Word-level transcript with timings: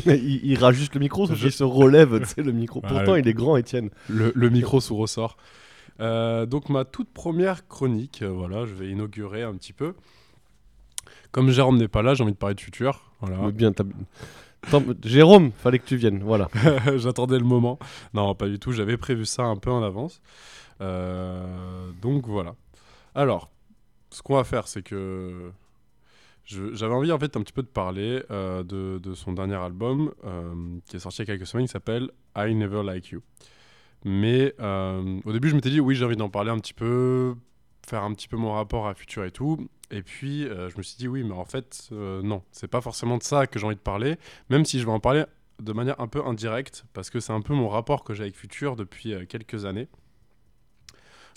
il, 0.06 0.40
il 0.44 0.58
rajuste 0.58 0.94
le 0.94 1.00
micro, 1.00 1.26
sauf 1.26 1.38
qu'il 1.40 1.52
se 1.52 1.64
relève, 1.64 2.18
tu 2.20 2.26
sais, 2.26 2.42
le 2.42 2.52
micro. 2.52 2.80
Ah, 2.84 2.88
Pourtant, 2.88 3.12
oui. 3.14 3.20
il 3.20 3.28
est 3.28 3.34
grand, 3.34 3.56
Étienne. 3.56 3.90
le, 4.08 4.32
le 4.34 4.50
micro 4.50 4.80
sous 4.80 4.96
ressort. 4.96 5.36
Euh, 6.00 6.44
donc 6.44 6.68
ma 6.68 6.84
toute 6.84 7.08
première 7.10 7.66
chronique, 7.68 8.20
euh, 8.22 8.28
voilà, 8.28 8.66
je 8.66 8.74
vais 8.74 8.88
inaugurer 8.90 9.42
un 9.42 9.54
petit 9.54 9.72
peu. 9.72 9.94
Comme 11.32 11.50
Jérôme 11.50 11.78
n'est 11.78 11.88
pas 11.88 12.02
là, 12.02 12.14
j'ai 12.14 12.22
envie 12.22 12.32
de 12.32 12.36
parler 12.38 12.54
de 12.54 12.60
futur. 12.60 13.02
Voilà. 13.20 13.50
Bien, 13.50 13.72
Jérôme, 15.04 15.52
fallait 15.56 15.78
que 15.78 15.86
tu 15.86 15.96
viennes, 15.96 16.22
voilà. 16.22 16.48
J'attendais 16.96 17.38
le 17.38 17.44
moment. 17.44 17.78
Non, 18.14 18.34
pas 18.34 18.48
du 18.48 18.58
tout. 18.58 18.72
J'avais 18.72 18.96
prévu 18.96 19.24
ça 19.24 19.44
un 19.44 19.56
peu 19.56 19.70
en 19.70 19.82
avance. 19.82 20.20
Euh, 20.80 21.90
donc 22.02 22.26
voilà. 22.26 22.54
Alors, 23.14 23.48
ce 24.10 24.22
qu'on 24.22 24.34
va 24.34 24.44
faire, 24.44 24.66
c'est 24.68 24.82
que 24.82 25.30
je- 25.32 25.50
j'avais 26.46 26.94
envie 26.94 27.10
en 27.12 27.18
fait 27.18 27.36
un 27.36 27.42
petit 27.42 27.52
peu 27.52 27.62
de 27.62 27.68
parler 27.68 28.22
euh, 28.30 28.62
de, 28.62 28.98
de 28.98 29.14
son 29.14 29.32
dernier 29.32 29.56
album 29.56 30.12
euh, 30.24 30.78
qui 30.86 30.96
est 30.96 31.00
sorti 31.00 31.22
il 31.22 31.28
y 31.28 31.30
a 31.30 31.34
quelques 31.34 31.46
semaines, 31.46 31.66
qui 31.66 31.72
s'appelle 31.72 32.10
I 32.36 32.54
Never 32.54 32.82
Like 32.84 33.08
You. 33.08 33.22
Mais 34.04 34.54
euh, 34.60 35.20
au 35.24 35.32
début, 35.32 35.48
je 35.48 35.56
m'étais 35.56 35.70
dit 35.70 35.80
oui, 35.80 35.96
j'ai 35.96 36.04
envie 36.04 36.16
d'en 36.16 36.28
parler 36.28 36.50
un 36.50 36.58
petit 36.58 36.74
peu, 36.74 37.34
faire 37.86 38.04
un 38.04 38.14
petit 38.14 38.28
peu 38.28 38.36
mon 38.36 38.52
rapport 38.52 38.86
à 38.86 38.94
Future 38.94 39.24
et 39.24 39.32
tout. 39.32 39.68
Et 39.90 40.02
puis, 40.02 40.42
je 40.42 40.76
me 40.76 40.82
suis 40.82 40.96
dit 40.96 41.06
oui, 41.06 41.22
mais 41.22 41.34
en 41.34 41.44
fait, 41.44 41.88
non, 41.92 42.42
c'est 42.50 42.66
pas 42.66 42.80
forcément 42.80 43.18
de 43.18 43.22
ça 43.22 43.46
que 43.46 43.58
j'ai 43.58 43.66
envie 43.66 43.76
de 43.76 43.80
parler, 43.80 44.16
même 44.50 44.64
si 44.64 44.80
je 44.80 44.86
vais 44.86 44.90
en 44.90 44.98
parler 44.98 45.24
de 45.62 45.72
manière 45.72 46.00
un 46.00 46.08
peu 46.08 46.24
indirecte, 46.24 46.84
parce 46.92 47.08
que 47.08 47.20
c'est 47.20 47.32
un 47.32 47.40
peu 47.40 47.54
mon 47.54 47.68
rapport 47.68 48.02
que 48.02 48.12
j'ai 48.12 48.24
avec 48.24 48.36
Future 48.36 48.74
depuis 48.74 49.14
quelques 49.28 49.64
années. 49.64 49.88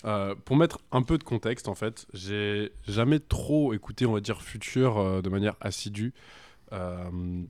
Euh, 0.04 0.34
pour 0.44 0.56
mettre 0.56 0.78
un 0.92 1.02
peu 1.02 1.18
de 1.18 1.24
contexte, 1.24 1.68
en 1.68 1.74
fait, 1.74 2.06
j'ai 2.14 2.72
jamais 2.88 3.20
trop 3.20 3.74
écouté, 3.74 4.06
on 4.06 4.12
va 4.12 4.20
dire, 4.20 4.42
Future 4.42 4.98
euh, 4.98 5.22
de 5.22 5.28
manière 5.28 5.56
assidue. 5.60 6.14
Euh, 6.72 7.44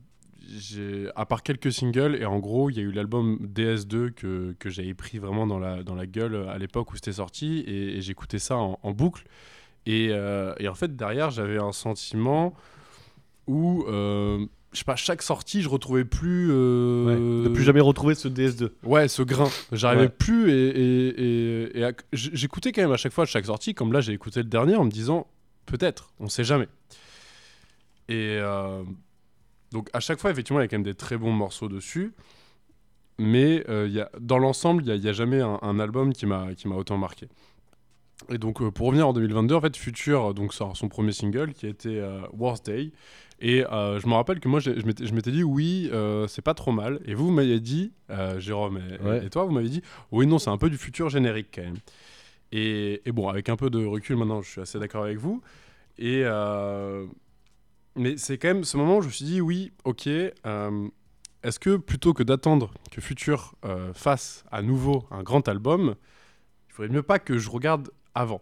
à 1.15 1.25
part 1.25 1.43
quelques 1.43 1.71
singles, 1.71 2.15
et 2.15 2.25
en 2.25 2.39
gros, 2.39 2.69
il 2.69 2.77
y 2.77 2.79
a 2.79 2.83
eu 2.83 2.91
l'album 2.91 3.37
DS2 3.53 4.11
que, 4.11 4.55
que 4.59 4.69
j'avais 4.69 4.95
pris 4.95 5.19
vraiment 5.19 5.47
dans 5.47 5.59
la, 5.59 5.83
dans 5.83 5.95
la 5.95 6.07
gueule 6.07 6.49
à 6.49 6.57
l'époque 6.57 6.91
où 6.91 6.95
c'était 6.95 7.13
sorti, 7.13 7.63
et, 7.67 8.01
j'écoutais 8.01 8.39
ça 8.39 8.57
en, 8.57 8.91
boucle. 8.91 9.23
Et, 9.85 10.11
en 10.13 10.73
fait, 10.73 10.95
derrière, 10.95 11.29
j'avais 11.29 11.59
un 11.59 11.71
sentiment 11.71 12.53
où, 13.47 13.85
je 14.73 14.79
sais 14.79 14.85
pas, 14.85 14.95
chaque 14.95 15.21
sortie, 15.21 15.61
je 15.61 15.69
retrouvais 15.69 16.05
plus. 16.05 16.49
euh, 16.51 17.43
De 17.43 17.49
plus 17.49 17.63
jamais 17.63 17.81
retrouver 17.81 18.15
ce 18.15 18.27
DS2. 18.27 18.69
Ouais, 18.83 19.07
ce 19.07 19.21
grain. 19.21 19.49
J'arrivais 19.71 20.03
Ouais. 20.03 20.09
plus 20.09 20.49
et, 20.51 20.69
et- 20.69 21.23
et- 21.73 21.79
et 21.79 21.83
à- 21.85 21.91
j- 22.13 22.29
j'écoutais 22.33 22.71
quand 22.71 22.81
même 22.81 22.91
à 22.91 22.97
chaque 22.97 23.11
fois, 23.13 23.23
à 23.23 23.27
chaque 23.27 23.45
sortie, 23.45 23.73
comme 23.73 23.91
là 23.93 24.01
j'ai 24.01 24.13
écouté 24.13 24.39
le 24.41 24.49
dernier 24.49 24.75
en 24.75 24.85
me 24.85 24.91
disant 24.91 25.27
peut-être, 25.65 26.13
on 26.19 26.29
sait 26.29 26.43
jamais. 26.43 26.67
Et 28.09 28.37
euh, 28.39 28.83
donc 29.71 29.89
à 29.93 29.99
chaque 29.99 30.19
fois, 30.19 30.31
effectivement, 30.31 30.59
il 30.59 30.63
y 30.63 30.65
a 30.65 30.67
quand 30.67 30.77
même 30.77 30.83
des 30.83 30.95
très 30.95 31.17
bons 31.17 31.31
morceaux 31.31 31.67
dessus. 31.69 32.13
Mais 33.19 33.63
euh, 33.69 33.85
il 33.87 33.93
y 33.93 33.99
a, 33.99 34.09
dans 34.19 34.39
l'ensemble, 34.39 34.83
il 34.87 34.99
n'y 34.99 35.07
a, 35.07 35.13
jamais 35.13 35.41
un, 35.41 35.59
un 35.61 35.79
album 35.79 36.11
qui 36.13 36.25
m'a 36.25 36.55
qui 36.55 36.67
m'a 36.67 36.75
autant 36.75 36.97
marqué. 36.97 37.27
Et 38.29 38.37
donc 38.37 38.61
euh, 38.61 38.71
pour 38.71 38.87
revenir 38.87 39.07
en 39.07 39.13
2022, 39.13 39.55
en 39.55 39.61
fait, 39.61 39.75
Future 39.77 40.33
donc, 40.33 40.53
sort 40.53 40.75
son 40.77 40.87
premier 40.89 41.11
single 41.11 41.53
qui 41.53 41.67
était 41.67 41.89
euh, 41.89 42.21
Worst 42.33 42.65
Day. 42.65 42.91
Et 43.43 43.65
euh, 43.65 43.99
je 43.99 44.07
me 44.07 44.13
rappelle 44.13 44.39
que 44.39 44.47
moi, 44.47 44.59
je 44.59 44.71
m'étais 45.13 45.31
dit, 45.31 45.43
oui, 45.43 45.89
euh, 45.91 46.27
c'est 46.27 46.43
pas 46.43 46.53
trop 46.53 46.71
mal. 46.71 46.99
Et 47.05 47.15
vous, 47.15 47.25
vous 47.25 47.31
m'avez 47.31 47.59
dit, 47.59 47.91
euh, 48.11 48.39
Jérôme 48.39 48.77
et, 48.77 49.03
Ouais. 49.03 49.25
et 49.25 49.29
toi, 49.31 49.45
vous 49.45 49.51
m'avez 49.51 49.69
dit, 49.69 49.81
oui, 50.11 50.27
non, 50.27 50.37
c'est 50.37 50.51
un 50.51 50.57
peu 50.59 50.69
du 50.69 50.77
futur 50.77 51.09
générique 51.09 51.47
quand 51.55 51.63
même. 51.63 51.77
Et, 52.51 53.01
et 53.05 53.11
bon, 53.11 53.29
avec 53.29 53.49
un 53.49 53.55
peu 53.55 53.69
de 53.71 53.83
recul 53.83 54.17
maintenant, 54.17 54.41
je 54.43 54.49
suis 54.51 54.61
assez 54.61 54.77
d'accord 54.77 55.05
avec 55.05 55.17
vous. 55.17 55.41
Et 55.97 56.21
euh, 56.23 57.05
mais 57.95 58.15
c'est 58.17 58.37
quand 58.37 58.49
même 58.49 58.63
ce 58.63 58.77
moment 58.77 58.97
où 58.97 59.01
je 59.01 59.07
me 59.07 59.11
suis 59.11 59.25
dit, 59.25 59.41
oui, 59.41 59.71
ok, 59.85 60.07
euh, 60.07 60.87
est-ce 61.43 61.59
que 61.59 61.77
plutôt 61.77 62.13
que 62.13 62.23
d'attendre 62.23 62.71
que 62.91 63.01
Future 63.01 63.55
euh, 63.65 63.91
fasse 63.93 64.43
à 64.51 64.61
nouveau 64.61 65.03
un 65.11 65.23
grand 65.23 65.47
album, 65.47 65.95
il 66.69 66.73
faudrait 66.73 66.93
mieux 66.93 67.03
pas 67.03 67.19
que 67.19 67.37
je 67.39 67.49
regarde 67.49 67.89
avant 68.15 68.41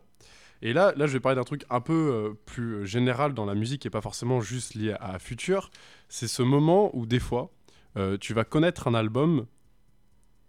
et 0.62 0.74
là, 0.74 0.92
là, 0.98 1.08
je 1.08 1.14
vais 1.14 1.22
parler 1.22 1.38
d'un 1.38 1.46
truc 1.46 1.64
un 1.70 1.80
peu 1.80 1.94
euh, 1.94 2.34
plus 2.46 2.86
général 2.86 3.34
dans 3.34 3.46
la 3.46 3.56
musique 3.56 3.86
et 3.86 3.90
pas 3.90 4.02
forcément 4.02 4.42
juste 4.42 4.74
lié 4.76 4.92
à, 5.00 5.14
à 5.14 5.20
Future. 5.20 5.72
C'est 6.10 6.28
ce 6.28 6.42
moment 6.44 6.90
où 6.94 7.06
des 7.06 7.20
fois, 7.20 7.50
euh, 7.96 8.18
tu 8.20 8.34
vas 8.34 8.44
connaître 8.44 8.90
un 8.90 8.94
album 8.94 9.46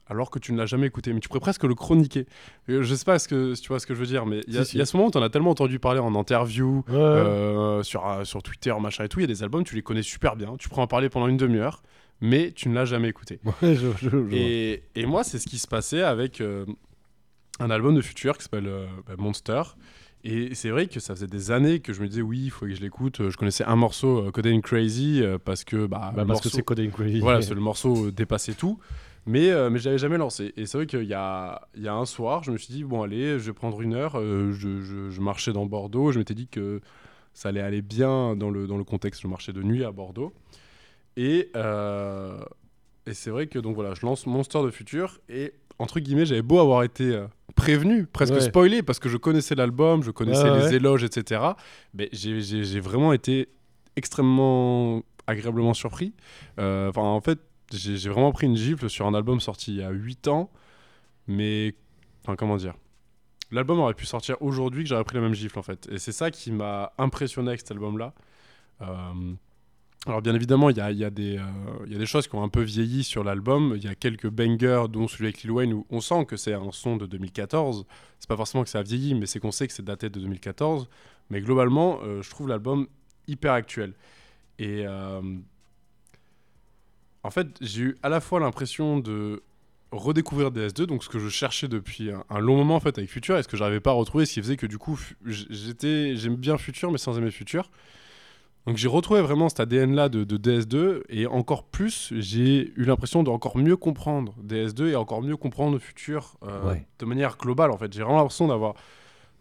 alors 0.09 0.31
que 0.31 0.41
tu 0.41 0.53
ne 0.53 0.59
l'as 0.59 0.67
jamais 0.67 0.89
écouté, 0.89 1.13
mais 1.13 1.21
tu 1.21 1.29
pourrais 1.29 1.39
presque 1.39 1.63
le 1.63 1.77
chroniquer. 1.77 2.27
Euh, 2.69 2.83
Je 2.83 2.95
sais 2.97 3.05
pas 3.05 3.21
ce 3.21 3.29
que, 3.29 3.55
si 3.55 3.63
tu 3.63 3.69
vois 3.69 3.79
ce 3.79 3.87
que 3.87 3.95
je 3.95 4.01
veux 4.01 4.07
dire, 4.07 4.27
mais 4.27 4.41
il 4.49 4.55
y, 4.55 4.59
a- 4.59 4.65
Si, 4.65 4.71
si. 4.73 4.77
il 4.77 4.81
y 4.81 4.83
a 4.83 4.87
ce 4.87 4.97
moment 4.97 5.09
où 5.09 5.13
tu 5.13 5.19
en 5.19 5.23
as 5.23 5.31
tellement 5.31 5.51
entendu 5.51 5.79
parler 5.79 6.01
en 6.01 6.17
interview, 6.17 6.83
Ouais. 6.89 6.95
euh, 6.97 7.85
sur, 7.85 8.03
sur 8.25 8.43
Twitter, 8.43 8.75
machin 8.81 9.05
et 9.05 9.09
tout. 9.09 9.21
Il 9.21 9.23
y 9.23 9.25
a 9.25 9.29
des 9.29 9.45
albums, 9.45 9.63
tu 9.63 9.77
les 9.77 9.83
connais 9.83 10.03
super 10.03 10.35
bien, 10.35 10.57
tu 10.59 10.69
pourrais 10.69 10.83
en 10.83 10.87
parler 10.89 11.09
pendant 11.09 11.29
une 11.29 11.37
demi-heure, 11.37 11.85
mais 12.21 12.51
tu 12.51 12.69
ne 12.69 12.75
l'as 12.75 12.85
jamais 12.85 13.09
écouté. 13.11 13.39
Ouais, 13.45 13.77
je- 13.77 13.93
je- 14.03 14.09
je 14.11 14.17
vois. 14.17 14.37
Et, 14.37 14.83
et 14.97 15.07
moi, 15.07 15.23
c'est 15.23 15.39
ce 15.39 15.47
qui 15.47 15.61
se 15.61 15.69
passait 15.69 16.03
avec 16.03 16.41
un 17.61 17.71
album 17.71 17.95
de 17.95 18.01
Future 18.01 18.37
qui 18.37 18.45
s'appelle 18.45 18.67
euh, 18.67 18.87
bah, 19.07 19.15
Monster. 19.19 19.63
Et 20.23 20.55
c'est 20.55 20.69
vrai 20.71 20.87
que 20.87 21.01
ça 21.01 21.15
faisait 21.15 21.27
des 21.27 21.51
années 21.51 21.81
que 21.81 21.93
je 21.95 22.03
me 22.03 22.09
disais, 22.09 22.21
oui, 22.21 22.41
il 22.45 22.51
faut 22.51 22.67
que 22.67 22.75
je 22.75 22.81
l'écoute. 22.83 23.31
Je 23.31 23.37
connaissais 23.39 23.65
un 23.65 23.77
morceau, 23.77 24.27
euh, 24.27 24.31
Codeine 24.31 24.61
Crazy, 24.61 25.23
euh, 25.23 25.39
parce 25.43 25.65
que. 25.65 25.87
Bah, 25.87 26.13
Bah, 26.15 26.25
parce 26.27 26.41
que 26.43 26.49
c'est 26.51 26.63
Coding 26.63 26.91
Crazy. 26.91 27.21
Voilà, 27.21 27.41
c'est 27.43 27.55
le 27.55 27.61
morceau 27.61 28.11
dépassait 28.11 28.53
tout. 28.55 28.79
Mais, 29.27 29.51
euh, 29.51 29.71
mais 29.71 29.79
je 29.79 29.85
l'avais 29.87 29.99
jamais 29.99 30.19
lancé. 30.19 30.53
Et 30.57 30.67
c'est 30.67 30.77
vrai 30.79 30.87
qu'il 30.87 31.05
y 31.05 31.15
a, 31.15 31.63
il 31.75 31.83
y 31.83 31.89
a 31.89 31.95
un 31.95 32.05
soir, 32.07 32.43
je 32.43 32.51
me 32.53 32.59
suis 32.59 32.73
dit, 32.73 32.85
bon, 32.85 33.03
allez, 33.03 33.39
je 33.39 33.45
vais 33.47 33.53
prendre 33.53 33.81
une 33.81 33.95
heure. 33.95 34.19
euh, 34.19 34.53
je, 34.53 34.81
je- 34.83 35.11
je 35.11 35.21
marchais 35.21 35.53
dans 35.53 35.65
Bordeaux. 35.67 36.11
Je 36.13 36.19
m'étais 36.19 36.35
dit 36.35 36.49
que 36.49 36.81
ça 37.33 37.49
allait 37.51 37.61
aller 37.61 37.81
bien 37.83 38.35
dans 38.37 38.51
le, 38.51 38.67
dans 38.67 38.77
le 38.79 38.85
contexte. 38.85 39.23
Je 39.23 39.29
marchais 39.29 39.53
de 39.55 39.63
nuit 39.63 39.85
à 39.85 39.91
Bordeaux. 39.93 40.33
Et, 41.17 41.51
et 43.07 43.15
c'est 43.15 43.31
vrai 43.31 43.47
que 43.47 43.59
donc 43.59 43.75
voilà, 43.75 43.95
je 43.95 44.05
lance 44.07 44.27
Monster 44.27 44.63
de 44.63 44.71
Future. 44.71 45.19
Et 45.29 45.53
entre 45.81 45.99
guillemets, 46.01 46.27
j'avais 46.27 46.43
beau 46.43 46.59
avoir 46.61 46.83
été 46.85 47.05
euh, 47.15 47.27
prévenu, 47.57 48.07
presque 48.07 48.35
Ouais. 48.35 48.41
spoilé, 48.41 48.83
parce 48.83 48.99
que 48.99 49.09
je 49.09 49.17
connaissais 49.17 49.55
l'album, 49.55 50.03
je 50.03 50.11
connaissais 50.11 50.45
les 50.45 50.65
ouais. 50.67 50.75
éloges, 50.75 51.03
etc. 51.05 51.41
Mais 51.95 52.09
j'ai- 52.13 52.81
vraiment 52.81 53.13
été 53.13 53.49
extrêmement 53.97 55.03
agréablement 55.27 55.75
surpris. 55.75 56.13
Euh, 56.59 56.89
Enfin, 56.91 57.03
en 57.03 57.21
fait, 57.21 57.39
j'ai 57.73 57.97
j'ai 57.97 58.09
vraiment 58.11 58.33
pris 58.33 58.47
une 58.47 58.57
gifle 58.57 58.89
sur 58.91 59.07
un 59.07 59.15
album 59.15 59.41
sorti 59.41 59.73
il 59.73 59.79
y 59.79 59.83
a 59.83 59.91
8 59.91 60.27
ans, 60.29 60.51
mais 61.29 61.75
enfin 62.23 62.35
comment 62.37 62.57
dire 62.57 62.75
L'album 63.53 63.81
aurait 63.81 63.95
pu 63.95 64.07
sortir 64.07 64.37
aujourd'hui 64.41 64.85
que 64.85 64.89
j'aurais 64.89 65.05
pris 65.05 65.17
la 65.17 65.23
même 65.23 65.35
gifle 65.35 65.59
en 65.59 65.63
fait. 65.63 65.89
Et 65.91 65.99
c'est 65.99 66.13
ça 66.13 66.31
qui 66.31 66.53
m'a 66.53 66.93
impressionné 66.99 67.49
avec 67.49 67.61
cet 67.61 67.73
album-là. 67.73 68.13
Euh, 68.83 68.87
alors 70.07 70.23
bien 70.23 70.35
évidemment, 70.35 70.71
il 70.71 70.79
y 70.79 70.81
a, 70.81 70.91
il 70.91 70.97
y, 70.97 71.05
a 71.05 71.11
des, 71.11 71.37
euh, 71.37 71.43
il 71.87 71.93
y 71.93 71.95
a 71.95 71.99
des 71.99 72.07
choses 72.07 72.27
qui 72.27 72.35
ont 72.35 72.43
un 72.43 72.49
peu 72.49 72.63
vieilli 72.63 73.05
sur 73.05 73.23
l'album. 73.23 73.75
Il 73.77 73.85
y 73.85 73.89
a 73.89 73.95
quelques 73.95 74.29
bangers, 74.29 74.85
dont 74.89 75.07
celui 75.07 75.27
avec 75.27 75.43
Lil 75.43 75.51
Wayne, 75.51 75.75
où 75.75 75.87
on 75.91 76.01
sent 76.01 76.25
que 76.25 76.39
c'est 76.39 76.55
un 76.55 76.73
son 76.73 76.97
de 76.97 77.05
2014. 77.05 77.85
C'est 78.19 78.29
pas 78.29 78.37
forcément 78.37 78.65
que 78.65 78.71
ça 78.71 78.79
a 78.79 78.83
vieilli, 78.83 79.15
mais 79.15 79.27
c'est 79.27 79.41
qu'on 79.41 79.53
sait 79.53 79.67
que 79.67 79.75
c'est 79.75 79.85
daté 79.85 80.09
de 80.09 80.19
2014. 80.19 80.89
Mais 81.29 81.43
globalement, 81.43 82.01
euh, 82.03 82.23
je 82.23 82.31
trouve 82.31 82.49
l'album 82.49 82.87
hyper 83.29 83.53
actuel. 83.53 83.93
Et 84.59 84.87
euh, 84.87 85.21
en 87.23 87.31
fait, 87.31 87.49
j'ai 87.61 87.83
eu 87.83 87.99
à 88.03 88.09
la 88.09 88.21
fois 88.21 88.41
l'impression 88.41 88.99
de 89.01 89.43
redécouvrir 89.93 90.51
DS2, 90.51 90.85
donc 90.85 91.05
ce 91.05 91.11
que 91.11 91.19
je 91.19 91.29
cherchais 91.29 91.69
depuis 91.69 92.11
un, 92.31 92.39
long 92.39 92.57
moment 92.57 92.77
en 92.77 92.81
fait 92.81 92.97
avec 92.97 93.11
Future, 93.11 93.37
et 93.37 93.43
ce 93.43 93.49
que 93.49 93.57
j'arrivais 93.57 93.81
pas 93.81 93.91
à 93.91 93.95
retrouver, 93.95 94.25
ce 94.25 94.35
qui 94.35 94.41
faisait 94.41 94.57
que 94.57 94.67
du 94.67 94.79
coup, 94.79 94.99
j'étais, 95.27 96.17
j'aime 96.17 96.37
bien 96.37 96.57
Future, 96.59 96.91
mais 96.91 96.99
sans 96.99 97.19
aimer 97.19 97.31
Future. 97.31 97.71
Donc 98.67 98.77
j'ai 98.77 98.89
retrouvé 98.89 99.21
vraiment 99.23 99.49
cet 99.49 99.61
ADN 99.61 99.95
là 99.95 100.09
de, 100.09 100.23
de 100.25 100.37
DS2, 100.37 101.03
et 101.09 101.27
encore 101.27 101.65
plus, 101.65 102.13
j'ai 102.17 102.73
eu 102.77 102.85
l'impression 102.85 103.23
de 103.23 103.31
encore 103.31 103.57
mieux 103.57 103.77
comprendre 103.77 104.35
DS2 104.47 104.89
et 104.91 104.97
encore 104.97 105.23
mieux 105.23 105.37
comprendre 105.37 105.79
Future 105.79 106.37
euh, 106.43 106.69
Ouais. 106.71 106.87
de 106.99 107.05
manière 107.07 107.37
globale 107.39 107.71
en 107.71 107.79
fait. 107.79 107.93
J'ai 107.93 108.03
vraiment 108.03 108.19
l'impression 108.19 108.49
d'avoir 108.49 108.75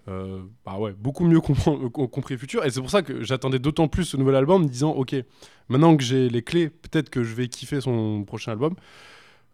euh, 0.08 0.42
bah 0.66 0.78
ouais, 0.80 0.94
beaucoup 0.98 1.26
mieux 1.26 1.40
compren- 1.40 1.84
euh, 1.86 1.90
compris 2.08 2.38
Future. 2.38 2.64
Et 2.66 2.72
c'est 2.72 2.80
pour 2.80 2.90
ça 2.90 3.02
que 3.02 3.22
j'attendais 3.24 3.60
d'autant 3.60 3.88
plus 3.88 4.06
ce 4.06 4.18
nouvel 4.18 4.36
album, 4.36 4.62
en 4.62 4.66
me 4.66 4.70
disant, 4.70 4.92
ok, 4.92 5.14
maintenant 5.68 5.96
que 5.98 6.04
j'ai 6.04 6.30
les 6.30 6.42
clés, 6.42 6.70
peut-être 6.70 7.10
que 7.10 7.24
je 7.24 7.36
vais 7.36 7.48
kiffer 7.50 7.82
son 7.82 8.24
prochain 8.24 8.54
album. 8.54 8.76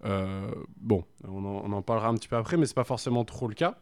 Euh, 0.05 0.47
bon, 0.79 1.03
on 1.27 1.43
en, 1.43 1.63
on 1.65 1.71
en 1.73 1.81
parlera 1.81 2.07
un 2.07 2.13
petit 2.13 2.27
peu 2.27 2.35
après, 2.37 2.55
mais 2.57 2.67
c'est 2.67 2.75
pas 2.75 2.83
forcément 2.83 3.25
trop 3.25 3.47
le 3.47 3.55
cas. 3.55 3.77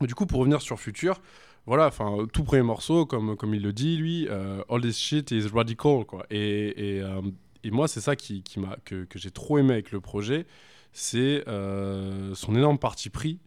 Mais 0.00 0.06
du 0.06 0.14
coup, 0.14 0.24
pour 0.26 0.38
revenir 0.40 0.62
sur 0.62 0.78
Future, 0.80 1.20
voilà, 1.66 1.86
enfin, 1.86 2.26
tout 2.32 2.44
premier 2.44 2.62
morceau, 2.62 3.06
comme, 3.06 3.36
comme 3.36 3.54
il 3.54 3.62
le 3.62 3.72
dit, 3.72 3.96
lui, 3.96 4.26
euh, 4.28 4.62
All 4.68 4.82
this 4.82 4.98
shit 4.98 5.30
is 5.30 5.48
radical, 5.52 6.04
quoi. 6.04 6.26
Et, 6.30 6.96
et, 6.96 7.00
euh, 7.00 7.22
et 7.62 7.70
moi, 7.70 7.88
c'est 7.88 8.00
ça 8.00 8.16
qui, 8.16 8.42
qui 8.42 8.60
m'a, 8.60 8.76
que, 8.84 9.04
que 9.04 9.18
j'ai 9.18 9.30
trop 9.30 9.58
aimé 9.58 9.72
avec 9.72 9.90
le 9.92 10.00
projet, 10.00 10.46
c'est 10.92 11.44
euh, 11.48 12.34
son 12.34 12.54
énorme 12.54 12.78
parti 12.78 13.10
pris, 13.10 13.38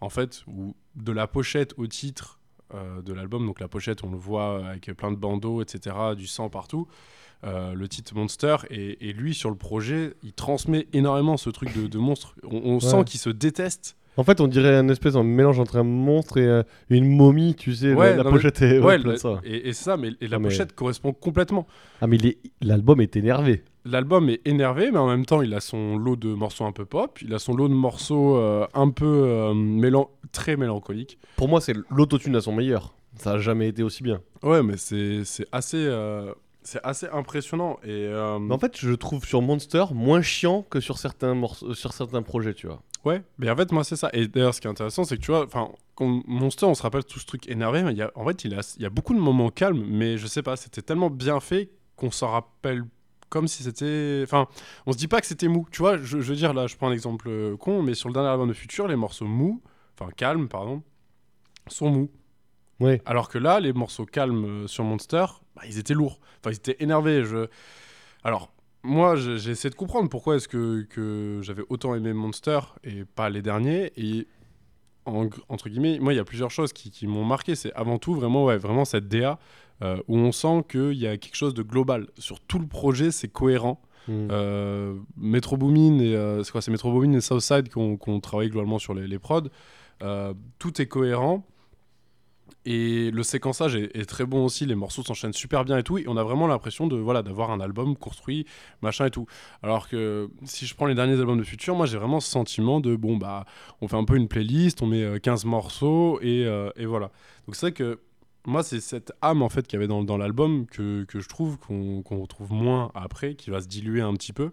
en 0.00 0.08
fait, 0.08 0.42
où 0.46 0.74
de 0.94 1.12
la 1.12 1.26
pochette 1.26 1.74
au 1.76 1.86
titre 1.86 2.40
de 3.04 3.12
l'album, 3.12 3.46
donc 3.46 3.60
la 3.60 3.68
pochette, 3.68 4.02
on 4.02 4.10
le 4.10 4.16
voit 4.16 4.66
avec 4.66 4.90
plein 4.94 5.12
de 5.12 5.16
bandeaux, 5.16 5.62
etc., 5.62 5.94
du 6.16 6.26
sang 6.26 6.50
partout, 6.50 6.88
euh, 7.44 7.74
le 7.74 7.88
titre 7.88 8.14
Monster, 8.14 8.56
et, 8.70 9.08
et 9.08 9.12
lui, 9.12 9.34
sur 9.34 9.50
le 9.50 9.56
projet, 9.56 10.14
il 10.22 10.32
transmet 10.32 10.88
énormément 10.92 11.36
ce 11.36 11.48
truc 11.50 11.72
de, 11.76 11.86
de 11.86 11.98
monstre. 11.98 12.34
On, 12.42 12.56
on 12.56 12.80
sent 12.80 13.04
qu'il 13.04 13.20
se 13.20 13.30
déteste. 13.30 13.96
En 14.18 14.24
fait, 14.24 14.40
on 14.40 14.46
dirait 14.48 14.76
un 14.76 14.88
espèce 14.88 15.12
de 15.14 15.20
mélange 15.20 15.60
entre 15.60 15.76
un 15.76 15.82
monstre 15.82 16.38
et 16.38 16.46
euh, 16.46 16.62
une 16.88 17.06
momie, 17.14 17.54
tu 17.54 17.74
sais. 17.74 17.90
la- 17.90 17.96
Ouais, 17.96 18.16
la 18.16 18.24
non, 18.24 18.30
pochette 18.30 18.62
est 18.62 18.78
ouais, 18.78 18.98
plein 18.98 19.12
de 19.12 19.16
ça. 19.18 19.40
et, 19.44 19.72
ça, 19.72 19.96
mais 19.96 20.10
et 20.20 20.28
la 20.28 20.38
mais- 20.38 20.44
pochette 20.48 20.74
correspond 20.74 21.12
complètement. 21.12 21.66
Ah, 22.00 22.06
mais 22.06 22.16
est- 22.16 22.38
l'album 22.62 23.00
est 23.00 23.14
énervé. 23.16 23.62
l'album 23.84 24.28
est 24.30 24.40
énervé, 24.46 24.90
mais 24.90 24.98
en 24.98 25.06
même 25.06 25.26
temps, 25.26 25.42
il 25.42 25.52
a 25.54 25.60
son 25.60 25.96
lot 25.98 26.16
de 26.16 26.28
morceaux 26.34 26.64
un 26.64 26.72
peu 26.72 26.84
pop, 26.86 27.18
il 27.22 27.32
a 27.34 27.38
son 27.38 27.54
lot 27.54 27.68
de 27.68 27.74
morceaux 27.74 28.36
euh, 28.36 28.66
un 28.74 28.90
peu 28.90 29.04
euh, 29.06 29.54
mélan- 29.54 30.10
très 30.32 30.56
mélancoliques. 30.56 31.18
Pour 31.36 31.48
moi, 31.48 31.60
c'est 31.60 31.74
l'autotune 31.90 32.34
à 32.36 32.40
son 32.40 32.52
meilleur. 32.52 32.94
Ça 33.18 33.32
a 33.32 33.38
jamais 33.38 33.68
été 33.68 33.82
aussi 33.82 34.02
bien. 34.02 34.20
Ouais, 34.42 34.62
mais 34.62 34.76
c'est 34.76 35.24
c'est 35.24 35.46
assez, 35.52 35.76
euh, 35.78 36.32
c'est 36.66 36.80
assez 36.82 37.06
impressionnant. 37.08 37.78
Et, 37.84 37.90
euh, 37.90 38.38
Mais 38.38 38.54
en 38.54 38.58
fait, 38.58 38.76
je 38.76 38.92
trouve 38.92 39.24
sur 39.24 39.40
Monster 39.40 39.84
moins 39.92 40.20
chiant 40.20 40.62
que 40.62 40.80
sur 40.80 40.98
certains, 40.98 41.34
morceaux, 41.34 41.74
sur 41.74 41.92
certains 41.92 42.22
projets, 42.22 42.54
tu 42.54 42.66
vois. 42.66 42.82
Ouais, 43.04 43.22
mais 43.38 43.48
en 43.48 43.56
fait, 43.56 43.70
moi, 43.70 43.84
c'est 43.84 43.94
ça. 43.94 44.10
Et 44.12 44.26
d'ailleurs, 44.26 44.52
ce 44.52 44.60
qui 44.60 44.66
est 44.66 44.70
intéressant, 44.70 45.04
c'est 45.04 45.16
que 45.16 45.22
tu 45.22 45.30
vois, 45.30 45.44
enfin, 45.44 45.70
Monster, 46.00 46.66
on 46.66 46.74
se 46.74 46.82
rappelle 46.82 47.04
tout 47.04 47.20
ce 47.20 47.26
truc 47.26 47.48
énervé, 47.48 47.82
mais 47.82 47.92
il 47.92 47.98
y 47.98 48.02
a, 48.02 48.10
en 48.16 48.26
fait, 48.26 48.44
il, 48.44 48.52
a, 48.54 48.74
il 48.76 48.82
y 48.82 48.86
a 48.86 48.90
beaucoup 48.90 49.14
de 49.14 49.20
moments 49.20 49.50
calmes, 49.50 49.84
mais 49.86 50.18
je 50.18 50.26
sais 50.26 50.42
pas, 50.42 50.56
c'était 50.56 50.82
tellement 50.82 51.08
bien 51.08 51.38
fait 51.38 51.70
qu'on 51.94 52.10
s'en 52.10 52.30
rappelle 52.32 52.84
comme 53.28 53.46
si 53.46 53.62
c'était. 53.62 54.20
Enfin, 54.24 54.48
on 54.86 54.92
se 54.92 54.98
dit 54.98 55.08
pas 55.08 55.20
que 55.20 55.26
c'était 55.26 55.48
mou. 55.48 55.66
Tu 55.70 55.78
vois, 55.78 55.98
je, 55.98 56.20
je 56.20 56.30
veux 56.30 56.36
dire, 56.36 56.52
là, 56.52 56.66
je 56.66 56.76
prends 56.76 56.88
un 56.88 56.92
exemple 56.92 57.28
euh, 57.28 57.56
con, 57.56 57.82
mais 57.82 57.94
sur 57.94 58.08
le 58.08 58.12
dernier 58.12 58.28
album 58.28 58.48
de 58.48 58.54
Future, 58.54 58.88
les 58.88 58.96
morceaux 58.96 59.26
mous, 59.26 59.62
enfin, 59.98 60.10
calmes, 60.16 60.48
pardon, 60.48 60.82
sont 61.68 61.90
mous. 61.90 62.10
Ouais. 62.80 63.00
Alors 63.06 63.28
que 63.28 63.38
là, 63.38 63.60
les 63.60 63.72
morceaux 63.72 64.04
calmes 64.06 64.44
euh, 64.44 64.66
sur 64.66 64.84
Monster, 64.84 65.24
bah, 65.54 65.62
ils 65.66 65.78
étaient 65.78 65.94
lourds. 65.94 66.20
Enfin, 66.40 66.50
ils 66.50 66.56
étaient 66.56 66.76
énervés. 66.80 67.24
Je... 67.24 67.46
Alors, 68.22 68.52
moi, 68.82 69.16
j'ai 69.16 69.50
essayé 69.50 69.70
de 69.70 69.74
comprendre 69.74 70.08
pourquoi 70.08 70.36
est-ce 70.36 70.48
que, 70.48 70.82
que 70.90 71.40
j'avais 71.42 71.64
autant 71.68 71.94
aimé 71.94 72.12
Monster 72.12 72.60
et 72.84 73.04
pas 73.04 73.30
les 73.30 73.42
derniers. 73.42 73.92
Et 73.96 74.26
en- 75.06 75.28
entre 75.48 75.68
guillemets, 75.68 75.98
moi, 75.98 76.12
il 76.12 76.16
y 76.16 76.20
a 76.20 76.24
plusieurs 76.24 76.50
choses 76.50 76.72
qui, 76.72 76.90
qui 76.90 77.06
m'ont 77.06 77.24
marqué. 77.24 77.54
C'est 77.54 77.72
avant 77.72 77.98
tout 77.98 78.14
vraiment, 78.14 78.44
ouais, 78.44 78.58
vraiment 78.58 78.84
cette 78.84 79.08
DA 79.08 79.38
euh, 79.82 79.96
où 80.08 80.16
on 80.16 80.32
sent 80.32 80.64
qu'il 80.68 80.94
y 80.94 81.06
a 81.06 81.16
quelque 81.16 81.36
chose 81.36 81.54
de 81.54 81.62
global. 81.62 82.06
Sur 82.18 82.40
tout 82.40 82.58
le 82.58 82.66
projet, 82.66 83.10
c'est 83.10 83.28
cohérent. 83.28 83.80
Mm. 84.08 84.28
Euh, 84.30 84.94
Metro 85.16 85.56
Boomin 85.56 85.98
et 85.98 86.14
euh, 86.14 86.44
c'est 86.44 86.52
quoi 86.52 86.62
c'est 86.62 86.70
Metro 86.70 86.92
Boomin 86.92 87.12
et 87.14 87.20
Southside 87.20 87.68
qui 87.68 87.76
ont, 87.78 87.96
qui 87.96 88.08
ont 88.08 88.20
travaillé 88.20 88.50
globalement 88.50 88.78
sur 88.78 88.94
les, 88.94 89.08
les 89.08 89.18
prods 89.18 89.48
tout 90.58 90.80
est 90.80 90.86
cohérent 90.86 91.44
et 92.66 93.10
le 93.10 93.22
séquençage 93.22 93.76
est, 93.76 94.04
très 94.06 94.26
bon 94.26 94.44
aussi 94.44 94.66
les 94.66 94.74
morceaux 94.74 95.02
s'enchaînent 95.02 95.32
super 95.32 95.64
bien 95.64 95.78
et 95.78 95.82
tout 95.82 95.98
et 95.98 96.04
on 96.08 96.16
a 96.16 96.22
vraiment 96.22 96.46
l'impression 96.46 96.86
de 96.86 96.96
voilà 96.96 97.22
d'avoir 97.22 97.50
un 97.50 97.60
album 97.60 97.96
construit 97.96 98.44
machin 98.82 99.06
et 99.06 99.10
tout 99.10 99.26
alors 99.62 99.88
que 99.88 100.28
si 100.44 100.66
je 100.66 100.74
prends 100.74 100.86
les 100.86 100.94
derniers 100.94 101.18
albums 101.18 101.38
de 101.38 101.44
Future 101.44 101.74
moi 101.74 101.86
j'ai 101.86 101.96
vraiment 101.96 102.20
ce 102.20 102.30
sentiment 102.30 102.80
de 102.80 102.96
bon 102.96 103.16
bah 103.16 103.46
on 103.80 103.88
fait 103.88 103.96
un 103.96 104.04
peu 104.04 104.16
une 104.16 104.28
playlist 104.28 104.82
on 104.82 104.86
met 104.86 105.02
euh, 105.02 105.18
15 105.18 105.44
morceaux 105.44 106.20
et, 106.20 106.44
euh, 106.44 106.70
et 106.76 106.86
voilà 106.86 107.10
donc 107.46 107.54
c'est 107.54 107.66
vrai 107.66 107.72
que 107.72 108.00
moi, 108.46 108.62
c'est 108.62 108.80
cette 108.80 109.12
âme 109.22 109.42
en 109.42 109.48
fait 109.48 109.66
qu'il 109.66 109.74
y 109.74 109.82
avait 109.82 109.88
dans, 109.88 110.16
l'album 110.16 110.66
que, 110.66 111.02
que 111.04 111.18
je 111.18 111.28
trouve 111.28 111.58
qu'on 111.58 112.02
qu'on 112.02 112.20
retrouve 112.20 112.52
moins 112.52 112.92
après, 112.94 113.34
qui 113.34 113.50
va 113.50 113.60
se 113.60 113.66
diluer 113.66 114.00
un 114.02 114.14
petit 114.14 114.32
peu. 114.32 114.52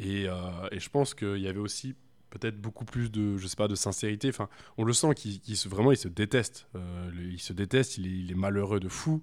Et, 0.00 0.26
euh, 0.28 0.34
et 0.72 0.80
je 0.80 0.90
pense 0.90 1.14
qu'il 1.14 1.38
y 1.38 1.46
avait 1.46 1.60
aussi 1.60 1.94
peut-être 2.30 2.60
beaucoup 2.60 2.84
plus 2.84 3.10
de, 3.10 3.36
je 3.36 3.46
sais 3.46 3.56
pas, 3.56 3.68
de 3.68 3.74
sincérité. 3.74 4.28
Enfin, 4.28 4.48
on 4.78 4.84
le 4.84 4.92
sent 4.92 5.14
qu'il 5.14 5.40
vraiment, 5.68 5.94
se 5.94 6.08
déteste. 6.08 6.66
Euh, 6.76 7.10
il 7.32 7.40
se 7.40 7.52
déteste, 7.52 7.98
il 7.98 8.30
est, 8.30 8.34
malheureux 8.34 8.80
de 8.80 8.88
fou. 8.88 9.22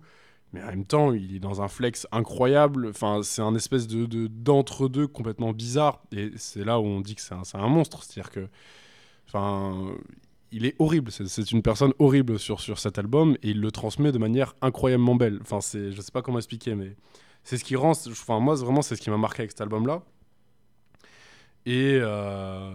Mais 0.53 0.63
en 0.63 0.67
même 0.67 0.85
temps, 0.85 1.11
il 1.13 1.35
est 1.35 1.39
dans 1.39 1.61
un 1.61 1.67
flex 1.67 2.07
incroyable. 2.11 2.87
Enfin, 2.89 3.21
c'est 3.23 3.41
un 3.41 3.53
espèce 3.55 3.87
de 3.87 4.05
de- 4.05 4.27
d'entre-deux 4.27 5.07
complètement 5.07 5.51
bizarre. 5.51 6.01
Et 6.13 6.31
c'est 6.37 6.63
là 6.63 6.79
où 6.79 6.83
on 6.85 7.01
dit 7.01 7.15
que 7.15 7.21
c'est 7.21 7.33
un, 7.35 7.43
un 7.53 7.67
monstre. 7.67 8.03
C'est-à-dire 8.03 8.31
que, 8.31 8.47
enfin, 9.27 9.93
il 10.51 10.65
est 10.65 10.75
horrible. 10.79 11.11
C'est- 11.11 11.27
C'est 11.27 11.51
une 11.51 11.61
personne 11.61 11.93
horrible 11.99 12.39
sur, 12.39 12.59
sur 12.61 12.79
cet 12.79 12.97
album 12.97 13.35
et 13.43 13.49
il 13.49 13.59
le 13.61 13.71
transmet 13.71 14.11
de 14.11 14.17
manière 14.17 14.55
incroyablement 14.61 15.15
belle. 15.15 15.39
Enfin, 15.41 15.59
c'est, 15.61 15.91
je 15.91 16.01
sais 16.01 16.11
pas 16.11 16.21
comment 16.21 16.37
expliquer, 16.39 16.75
mais 16.75 16.95
c'est 17.43 17.57
ce 17.57 17.63
qui 17.63 17.75
rend. 17.75 17.91
Enfin, 17.91 18.39
moi, 18.39 18.55
vraiment, 18.55 18.81
c'est 18.81 18.95
ce 18.95 19.01
qui 19.01 19.09
m'a 19.09 19.17
marqué 19.17 19.41
avec 19.41 19.51
cet 19.51 19.61
album-là. 19.61 20.03
Et, 21.67 21.99
euh, 22.01 22.71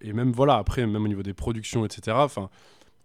et 0.00 0.12
même, 0.12 0.32
voilà, 0.32 0.56
après, 0.56 0.84
même 0.84 1.04
au 1.04 1.08
niveau 1.08 1.22
des 1.22 1.32
productions, 1.32 1.84
etc. 1.84 2.16
Enfin, 2.18 2.50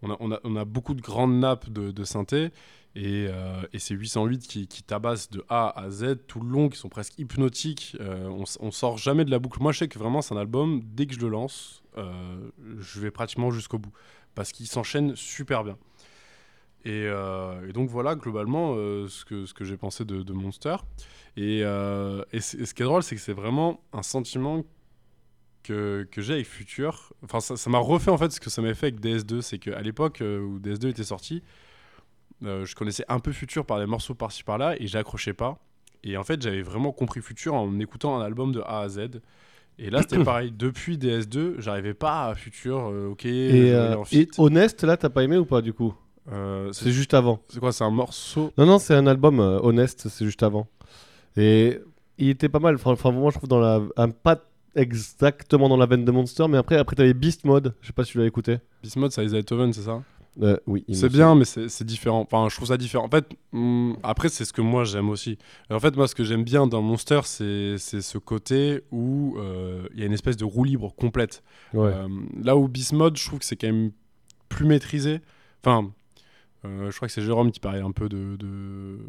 on 0.01 0.31
a, 0.31 0.39
on 0.43 0.55
a, 0.55 0.65
beaucoup 0.65 0.95
de 0.95 1.01
grandes 1.01 1.39
nappes 1.39 1.69
de, 1.69 1.91
de 1.91 2.03
synthé. 2.03 2.49
Et, 2.95 3.27
euh, 3.29 3.61
et 3.71 3.77
c'est 3.77 3.93
808 3.93 4.47
qui, 4.47 4.67
qui 4.67 4.81
tabassent 4.81 5.29
de 5.29 5.45
A 5.47 5.79
à 5.79 5.91
Z 5.91 6.17
tout 6.27 6.39
le 6.39 6.49
long, 6.49 6.69
qui 6.69 6.79
sont 6.79 6.89
presque 6.89 7.19
hypnotiques. 7.19 7.95
Euh, 7.99 8.27
on, 8.29 8.45
on 8.59 8.71
sort 8.71 8.97
jamais 8.97 9.25
de 9.25 9.29
la 9.29 9.37
boucle. 9.37 9.61
Moi, 9.61 9.71
je 9.73 9.77
sais 9.77 9.87
que 9.87 9.99
vraiment, 9.99 10.23
c'est 10.23 10.33
un 10.33 10.37
album, 10.37 10.81
dès 10.83 11.05
que 11.05 11.13
je 11.13 11.19
le 11.19 11.29
lance, 11.29 11.83
euh, 11.97 12.49
je 12.79 12.99
vais 12.99 13.11
pratiquement 13.11 13.51
jusqu'au 13.51 13.77
bout. 13.77 13.93
Parce 14.33 14.51
qu'il 14.51 14.65
s'enchaîne 14.65 15.15
super 15.15 15.63
bien. 15.63 15.77
Et, 16.85 17.07
donc 17.73 17.89
voilà, 17.89 18.15
globalement, 18.15 18.75
ce 18.75 19.25
que, 19.25 19.45
ce 19.45 19.53
que 19.53 19.65
j'ai 19.65 19.75
pensé 19.75 20.05
de, 20.05 20.31
Monster. 20.31 20.77
Et, 21.35 21.59
et 21.59 22.39
ce 22.39 22.73
qui 22.73 22.81
est 22.81 22.85
drôle, 22.85 23.03
c'est 23.03 23.15
que 23.15 23.21
c'est 23.21 23.33
vraiment 23.33 23.81
un 23.91 24.03
sentiment 24.03 24.63
que, 25.63 26.07
que 26.11 26.21
j'ai 26.21 26.33
avec 26.35 26.47
Future. 26.47 27.13
Enfin, 27.23 27.39
ça 27.39 27.69
m'a 27.69 27.77
refait 27.79 28.11
en 28.11 28.17
fait 28.17 28.31
ce 28.31 28.39
que 28.39 28.49
ça 28.49 28.61
m'avait 28.61 28.73
fait 28.73 28.87
avec 28.87 28.99
DS2. 28.99 29.41
C'est 29.41 29.59
qu'à 29.59 29.81
l'époque 29.81 30.21
euh, 30.21 30.39
où 30.39 30.59
DS2 30.59 30.89
était 30.89 31.03
sorti, 31.03 31.43
euh, 32.43 32.65
je 32.65 32.75
connaissais 32.75 33.05
un 33.09 33.19
peu 33.19 33.31
Future 33.31 33.65
par 33.65 33.79
des 33.79 33.85
morceaux 33.85 34.13
par-ci 34.13 34.43
par-là 34.43 34.75
et 34.79 34.87
j'accrochais 34.87 35.33
pas. 35.33 35.59
Et 36.03 36.15
en 36.17 36.23
fait, 36.23 36.41
j'avais 36.41 36.61
vraiment 36.61 36.91
compris 36.91 37.21
Future 37.21 37.53
en 37.55 37.79
écoutant 37.79 38.19
un 38.19 38.23
album 38.23 38.51
de 38.51 38.61
A 38.61 38.81
à 38.81 38.89
Z. 38.89 38.99
Et 39.79 39.89
là, 39.89 40.01
c'était 40.01 40.23
pareil. 40.23 40.51
Depuis 40.55 40.97
DS2, 40.97 41.55
j'arrivais 41.59 41.93
pas 41.93 42.27
à 42.27 42.35
Future. 42.35 42.87
euh, 42.91 43.09
ok, 43.09 43.25
Et, 43.25 43.73
euh. 43.73 43.95
Honest, 44.37 44.83
là, 44.83 44.97
t'as 44.97 45.09
pas 45.09 45.23
aimé 45.23 45.37
ou 45.37 45.45
pas 45.45 45.61
du 45.61 45.73
coup? 45.73 45.93
Euh, 46.31 46.71
C'est 46.73 46.91
juste 46.91 47.13
avant. 47.13 47.39
c'est 47.49 47.59
quoi 47.59 47.71
C'est 47.71 47.83
un 47.83 47.89
morceau? 47.91 48.51
Non, 48.57 48.65
non, 48.65 48.79
c'est 48.79 48.93
un 48.95 49.07
album 49.07 49.39
Honest, 49.39 50.09
c'est 50.09 50.25
juste 50.25 50.43
avant. 50.43 50.67
Et 51.37 51.79
il 52.17 52.29
était 52.29 52.49
pas 52.49 52.59
mal. 52.59 52.75
Enfin, 52.75 52.91
enfin, 52.91 53.11
moi, 53.11 53.31
je 53.31 53.37
trouve 53.37 53.49
dans 53.49 53.59
la. 53.59 53.81
un- 53.95 54.09
pas 54.09 54.43
exactement 54.77 55.67
dans 55.67 55.75
la 55.77 55.85
veine 55.85 56.05
de 56.05 56.11
Monster, 56.11 56.45
mais 56.49 56.57
après, 56.57 56.77
après 56.77 56.95
t'avais 56.95 57.13
Beast 57.13 57.43
Mode. 57.43 57.73
Je 57.81 57.87
sais 57.87 57.93
pas 57.93 58.05
si 58.05 58.11
tu 58.13 58.19
l'as 58.19 58.25
écouté. 58.25 58.59
Beast 58.81 58.95
Mode, 58.95 59.11
c'est 59.11 59.25
Isaiah 59.25 59.43
Toven, 59.43 59.73
c'est 59.73 59.81
ça 59.81 60.01
Euh, 60.41 60.55
oui, 60.67 60.85
C'est 60.93 61.09
bien, 61.09 61.33
mais 61.35 61.45
c'est 61.45 61.67
c'est 61.67 61.83
différent. 61.83 62.21
Enfin, 62.21 62.47
je 62.49 62.55
trouve 62.55 62.67
ça 62.67 62.77
différent. 62.77 63.05
En 63.05 63.09
fait, 63.09 63.25
hum, 63.53 63.97
après, 64.03 64.29
c'est 64.29 64.45
ce 64.45 64.53
que 64.53 64.61
moi 64.61 64.83
j'aime 64.83 65.09
aussi. 65.09 65.37
Et 65.69 65.73
en 65.73 65.79
fait, 65.79 65.95
moi, 65.95 66.07
ce 66.07 66.13
que 66.15 66.23
j'aime 66.23 66.43
bien 66.43 66.67
dans 66.67 66.81
Monster, 66.81 67.21
c'est 67.25 67.77
c'est 67.79 68.01
ce 68.01 68.17
côté 68.19 68.81
où 68.91 69.35
euh, 69.39 69.87
il 69.93 69.99
y 69.99 70.03
a 70.03 70.05
une 70.05 70.13
espèce 70.13 70.37
de 70.37 70.45
roue 70.45 70.63
libre 70.63 70.93
complète. 70.95 71.43
Ouais. 71.73 71.91
Euh, 71.93 72.07
là 72.41 72.55
où 72.55 72.67
Beast 72.67 72.93
Mode, 72.93 73.17
je 73.17 73.25
trouve 73.25 73.39
que 73.39 73.45
c'est 73.45 73.55
quand 73.55 73.67
même 73.67 73.91
plus 74.47 74.65
maîtrisé. 74.65 75.21
Enfin, 75.63 75.91
je 76.63 76.95
crois 76.95 77.07
que 77.07 77.13
c'est 77.13 77.21
Jérôme 77.21 77.51
qui 77.51 77.59
parlait 77.59 77.81
un 77.81 77.91
peu 77.91 78.07
de, 78.09 78.35
de 78.37 78.99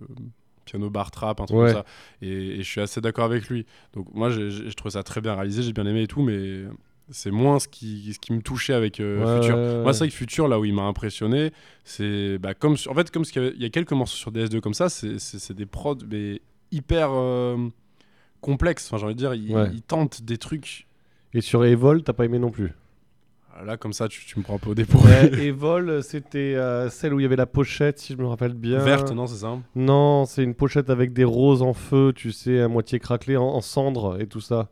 piano 0.68 0.90
bar 0.90 1.10
trap, 1.10 1.40
un 1.40 1.46
truc 1.46 1.58
Ouais. 1.58 1.72
comme 1.72 1.82
ça. 1.82 1.84
Et, 2.22 2.28
et 2.28 2.62
je 2.62 2.68
suis 2.68 2.80
assez 2.80 3.00
d'accord 3.00 3.24
avec 3.24 3.48
lui. 3.48 3.66
Donc 3.94 4.06
moi, 4.14 4.30
je 4.30 4.72
trouve 4.74 4.92
ça 4.92 5.02
très 5.02 5.20
bien 5.20 5.34
réalisé, 5.34 5.62
j'ai 5.62 5.72
bien 5.72 5.86
aimé 5.86 6.02
et 6.02 6.06
tout, 6.06 6.22
mais 6.22 6.62
c'est 7.10 7.30
moins 7.30 7.58
ce 7.58 7.68
qui, 7.68 8.12
ce 8.12 8.18
qui 8.18 8.32
me 8.34 8.42
touchait 8.42 8.74
avec 8.74 9.00
euh, 9.00 9.24
Ouais, 9.24 9.40
Future. 9.40 9.56
ouais. 9.56 9.82
Moi, 9.82 9.92
c'est 9.94 10.00
vrai 10.00 10.08
que 10.08 10.14
Future, 10.14 10.46
là 10.46 10.58
où 10.60 10.64
il 10.66 10.74
m'a 10.74 10.82
impressionné, 10.82 11.52
c'est 11.84 12.38
bah, 12.38 12.52
comme 12.54 12.76
en 12.88 12.94
fait 12.94 13.10
comme 13.10 13.24
ce 13.24 13.32
qu'il 13.32 13.42
y, 13.42 13.46
avait- 13.46 13.54
il 13.56 13.62
y 13.62 13.64
a 13.66 13.70
quelques 13.70 13.92
morceaux 13.92 14.16
sur 14.16 14.30
DS2 14.30 14.60
comme 14.60 14.74
ça, 14.74 14.88
c'est- 14.90 15.52
des 15.52 15.64
prods 15.66 15.96
mais 16.10 16.42
hyper 16.70 17.08
euh, 17.12 17.56
complexes. 18.42 18.86
Enfin, 18.88 18.98
j'ai 18.98 19.04
envie 19.06 19.14
de 19.14 19.18
dire, 19.18 19.34
ils, 19.34 19.50
ils 19.72 19.82
tentent 19.82 20.22
des 20.22 20.36
trucs. 20.36 20.86
Et 21.34 21.40
sur 21.40 21.64
Evol, 21.64 22.02
t'as 22.02 22.12
pas 22.12 22.24
aimé 22.26 22.38
non 22.38 22.50
plus. 22.50 22.72
Là, 23.64 23.76
comme 23.76 23.92
ça, 23.92 24.08
tu, 24.08 24.24
tu 24.24 24.38
me 24.38 24.44
prends 24.44 24.56
un 24.56 24.58
peu 24.58 24.70
au 24.70 24.74
dépourvu. 24.74 25.08
Ouais, 25.08 25.32
Evol, 25.46 26.02
c'était 26.02 26.54
euh, 26.54 26.90
celle 26.90 27.14
où 27.14 27.20
il 27.20 27.22
y 27.22 27.26
avait 27.26 27.36
la 27.36 27.46
pochette, 27.46 27.98
si 27.98 28.14
je 28.14 28.18
me 28.18 28.26
rappelle 28.26 28.54
bien. 28.54 28.78
Verte, 28.78 29.12
non, 29.12 29.26
c'est 29.26 29.38
ça 29.40 29.58
Non, 29.74 30.24
c'est 30.26 30.42
une 30.42 30.54
pochette 30.54 30.90
avec 30.90 31.12
des 31.12 31.24
roses 31.24 31.62
en 31.62 31.72
feu, 31.72 32.12
tu 32.14 32.32
sais, 32.32 32.60
à 32.60 32.68
moitié 32.68 32.98
craquelées, 32.98 33.36
en, 33.36 33.46
en 33.46 33.60
cendres 33.60 34.20
et 34.20 34.26
tout 34.26 34.40
ça. 34.40 34.68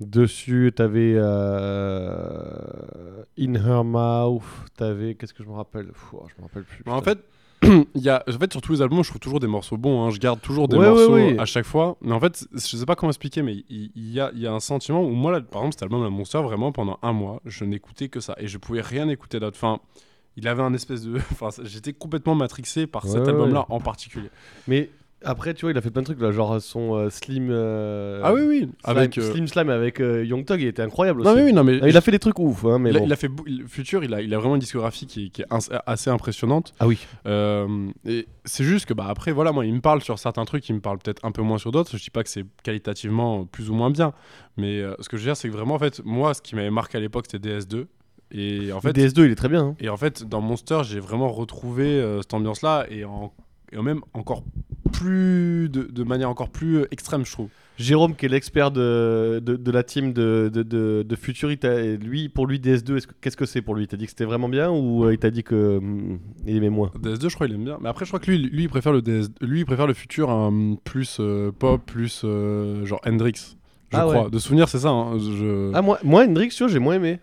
Dessus, 0.00 0.72
t'avais 0.74 1.12
euh, 1.14 3.22
In 3.38 3.54
Her 3.54 3.84
Mouth, 3.84 4.42
t'avais. 4.76 5.14
Qu'est-ce 5.14 5.34
que 5.34 5.42
je 5.44 5.48
me 5.48 5.54
rappelle? 5.54 5.88
Pfff, 5.88 6.14
oh, 6.14 6.26
Je 6.28 6.40
me 6.40 6.46
rappelle 6.46 6.64
plus. 6.64 6.82
Mais 6.86 6.92
en 6.92 7.02
fait, 7.02 7.18
il 7.94 8.02
y 8.02 8.08
a, 8.08 8.24
en 8.28 8.38
fait, 8.38 8.50
sur 8.52 8.60
tous 8.62 8.72
les 8.72 8.82
albums, 8.82 9.02
je 9.04 9.08
trouve 9.10 9.20
toujours 9.20 9.40
des 9.40 9.46
morceaux 9.46 9.76
bons. 9.76 10.04
hein. 10.04 10.10
Je 10.10 10.18
garde 10.18 10.40
toujours 10.40 10.66
des 10.68 10.76
Ouais, 10.76 10.88
morceaux 10.88 11.14
ouais. 11.14 11.38
à 11.38 11.44
chaque 11.44 11.66
fois. 11.66 11.96
Mais 12.00 12.12
en 12.12 12.20
fait, 12.20 12.46
je 12.52 12.58
sais 12.58 12.86
pas 12.86 12.96
comment 12.96 13.10
expliquer, 13.10 13.42
mais 13.42 13.64
il, 13.68 13.90
il 13.94 14.10
y, 14.12 14.20
a, 14.20 14.30
y 14.34 14.46
a 14.46 14.52
un 14.52 14.60
sentiment 14.60 15.02
où 15.02 15.10
moi, 15.10 15.30
là, 15.32 15.40
par 15.40 15.62
exemple, 15.62 15.74
cet 15.74 15.82
album, 15.82 16.02
La 16.02 16.10
Monster, 16.10 16.40
vraiment, 16.42 16.72
pendant 16.72 16.98
un 17.02 17.12
mois, 17.12 17.40
je 17.44 17.64
n'écoutais 17.64 18.08
que 18.08 18.20
ça. 18.20 18.34
Et 18.38 18.46
je 18.48 18.56
pouvais 18.58 18.80
rien 18.80 19.08
écouter 19.08 19.40
d'autre. 19.40 19.58
Enfin, 19.58 19.78
il 20.36 20.48
avait 20.48 20.62
un 20.62 20.72
espèce 20.74 21.02
de. 21.02 21.16
Enfin, 21.32 21.48
j'étais 21.64 21.92
complètement 21.92 22.34
matrixé 22.34 22.86
par 22.86 23.06
cet 23.06 23.28
album-là 23.28 23.66
en 23.68 23.80
particulier. 23.80 24.30
Mais 24.66 24.90
après, 25.24 25.54
tu 25.54 25.62
vois, 25.62 25.70
il 25.72 25.76
a 25.78 25.80
fait 25.80 25.90
plein 25.90 26.02
de 26.02 26.06
trucs, 26.06 26.20
là, 26.20 26.30
genre 26.32 26.60
son 26.60 26.94
euh, 26.96 27.10
Slim. 27.10 27.48
euh, 27.50 28.20
ah 28.24 28.32
oui, 28.32 28.40
oui. 28.42 28.58
Slime- 28.60 28.72
Avec. 28.84 29.18
euh, 29.18 29.32
Slim 29.32 29.46
Slime 29.46 29.68
avec 29.70 30.00
euh, 30.00 30.24
Young 30.24 30.44
Thug, 30.44 30.60
il 30.60 30.66
était 30.68 30.82
incroyable 30.82 31.22
Non, 31.22 31.30
aussi. 31.30 31.38
mais 31.40 31.44
oui, 31.46 31.52
non, 31.52 31.62
mais. 31.64 31.78
Ah, 31.82 31.88
Il 31.88 31.96
a 31.96 32.00
fait 32.00 32.10
des 32.10 32.18
trucs 32.18 32.38
ouf, 32.38 32.64
hein, 32.64 32.78
mais 32.78 32.90
il 32.90 32.96
a- 32.96 33.00
bon. 33.00 33.06
il 33.06 33.12
a 33.12 33.16
fait 33.16 33.28
bou- 33.28 33.44
il- 33.46 33.64
Future, 33.68 34.02
il 34.04 34.14
a, 34.14 34.22
il 34.22 34.32
a 34.34 34.38
vraiment 34.38 34.54
une 34.54 34.60
discographie 34.60 35.06
qui 35.06 35.26
est, 35.26 35.28
qui 35.28 35.42
est 35.42 35.46
ins- 35.52 35.78
assez 35.86 36.10
impressionnante. 36.10 36.72
Ah 36.80 36.86
oui. 36.86 36.98
Euh, 37.26 37.88
et 38.06 38.26
c'est 38.44 38.64
juste 38.64 38.86
que 38.86 38.94
bah 38.94 39.06
après 39.08 39.32
voilà 39.32 39.52
moi 39.52 39.66
il 39.66 39.74
me 39.74 39.80
parle 39.80 40.00
sur 40.02 40.18
certains 40.18 40.44
trucs, 40.44 40.68
il 40.68 40.74
me 40.74 40.80
parle 40.80 40.98
peut-être 40.98 41.24
un 41.24 41.32
peu 41.32 41.42
moins 41.42 41.58
sur 41.58 41.70
d'autres. 41.72 41.96
Je 41.96 42.02
dis 42.02 42.10
pas 42.10 42.22
que 42.22 42.28
c'est 42.30 42.44
qualitativement 42.62 43.44
plus 43.44 43.68
ou 43.70 43.74
moins 43.74 43.90
bien, 43.90 44.12
mais 44.56 44.80
euh, 44.80 44.94
ce 45.00 45.08
que 45.08 45.16
je 45.16 45.22
veux 45.22 45.28
dire 45.28 45.36
c'est 45.36 45.48
que 45.48 45.52
vraiment 45.54 45.74
en 45.74 45.78
fait 45.78 46.00
moi 46.04 46.32
ce 46.34 46.40
qui 46.42 46.54
m'avait 46.56 46.70
marqué 46.70 46.96
à 46.98 47.00
l'époque 47.00 47.26
c'était 47.30 47.48
DS2 47.58 47.86
et 48.32 48.72
en 48.72 48.80
fait 48.80 48.92
DS2, 48.96 49.26
il 49.26 49.32
est 49.32 49.34
très 49.34 49.48
bien. 49.48 49.62
hein. 49.64 49.76
et 49.80 49.88
en 49.88 49.96
fait 49.96 50.24
dans 50.26 50.40
Monster 50.40 50.80
j'ai 50.84 51.00
vraiment 51.00 51.28
retrouvé 51.28 51.84
euh, 51.86 52.22
cette 52.22 52.32
ambiance 52.34 52.62
là 52.62 52.86
et 52.88 53.04
en 53.04 53.32
et 53.72 53.80
même 53.82 54.00
encore 54.14 54.42
plus 54.92 55.68
de, 55.68 55.82
de 55.84 56.02
manière 56.04 56.28
encore 56.30 56.50
plus 56.50 56.78
euh, 56.78 56.88
extrême, 56.90 57.24
je 57.24 57.32
trouve. 57.32 57.48
Jérôme, 57.78 58.14
qui 58.14 58.26
est 58.26 58.28
l'expert 58.28 58.70
de, 58.70 59.40
de, 59.42 59.56
de 59.56 59.70
la 59.70 59.82
team 59.82 60.12
de, 60.12 60.50
de, 60.52 61.06
et 61.66 61.96
lui, 61.96 62.28
pour 62.28 62.46
lui, 62.46 62.58
DS2, 62.58 62.96
est-ce 62.96 63.06
que- 63.06 63.14
qu'est-ce 63.22 63.36
que 63.36 63.46
c'est 63.46 63.62
pour 63.62 63.74
lui? 63.74 63.84
Il 63.84 63.86
t'a 63.86 63.96
dit 63.96 64.04
que 64.04 64.10
c'était 64.10 64.26
vraiment 64.26 64.48
bien 64.50 64.70
ou 64.70 65.04
euh, 65.04 65.14
il 65.14 65.18
t'a 65.18 65.30
dit 65.30 65.42
que 65.42 65.78
hum, 65.78 66.18
il 66.46 66.56
aimait 66.56 66.68
moins? 66.68 66.90
DS2, 67.00 67.28
je 67.30 67.34
crois 67.34 67.46
il 67.46 67.54
aime 67.54 67.64
bien. 67.64 67.78
Mais 67.80 67.88
après, 67.88 68.04
je 68.04 68.10
crois 68.10 68.20
que 68.20 68.30
lui, 68.30 68.38
lui 68.38 68.64
il 68.64 68.68
préfère 68.68 68.92
le 68.92 69.00
DS, 69.00 69.28
lui, 69.40 69.60
il 69.60 69.64
préfère 69.66 69.86
le 69.86 69.94
futur 69.94 70.30
un 70.30 70.74
plus 70.84 71.16
euh, 71.20 71.50
pop, 71.52 71.80
plus 71.86 72.22
euh, 72.24 72.84
genre 72.84 73.00
Hendrix. 73.06 73.56
Je 73.92 73.96
Ah 73.96 74.06
ouais. 74.06 74.16
crois. 74.16 74.30
De 74.30 74.38
souvenir, 74.38 74.68
c'est 74.68 74.80
ça. 74.80 74.90
hein. 74.90 75.18
Je... 75.18 75.70
Ah, 75.74 75.80
moi, 75.82 75.98
moi 76.04 76.24
Hendrix, 76.24 76.48
tu 76.50 76.62
vois, 76.62 76.68
j'ai 76.70 76.78
moins 76.80 76.94
aimé. 76.96 77.18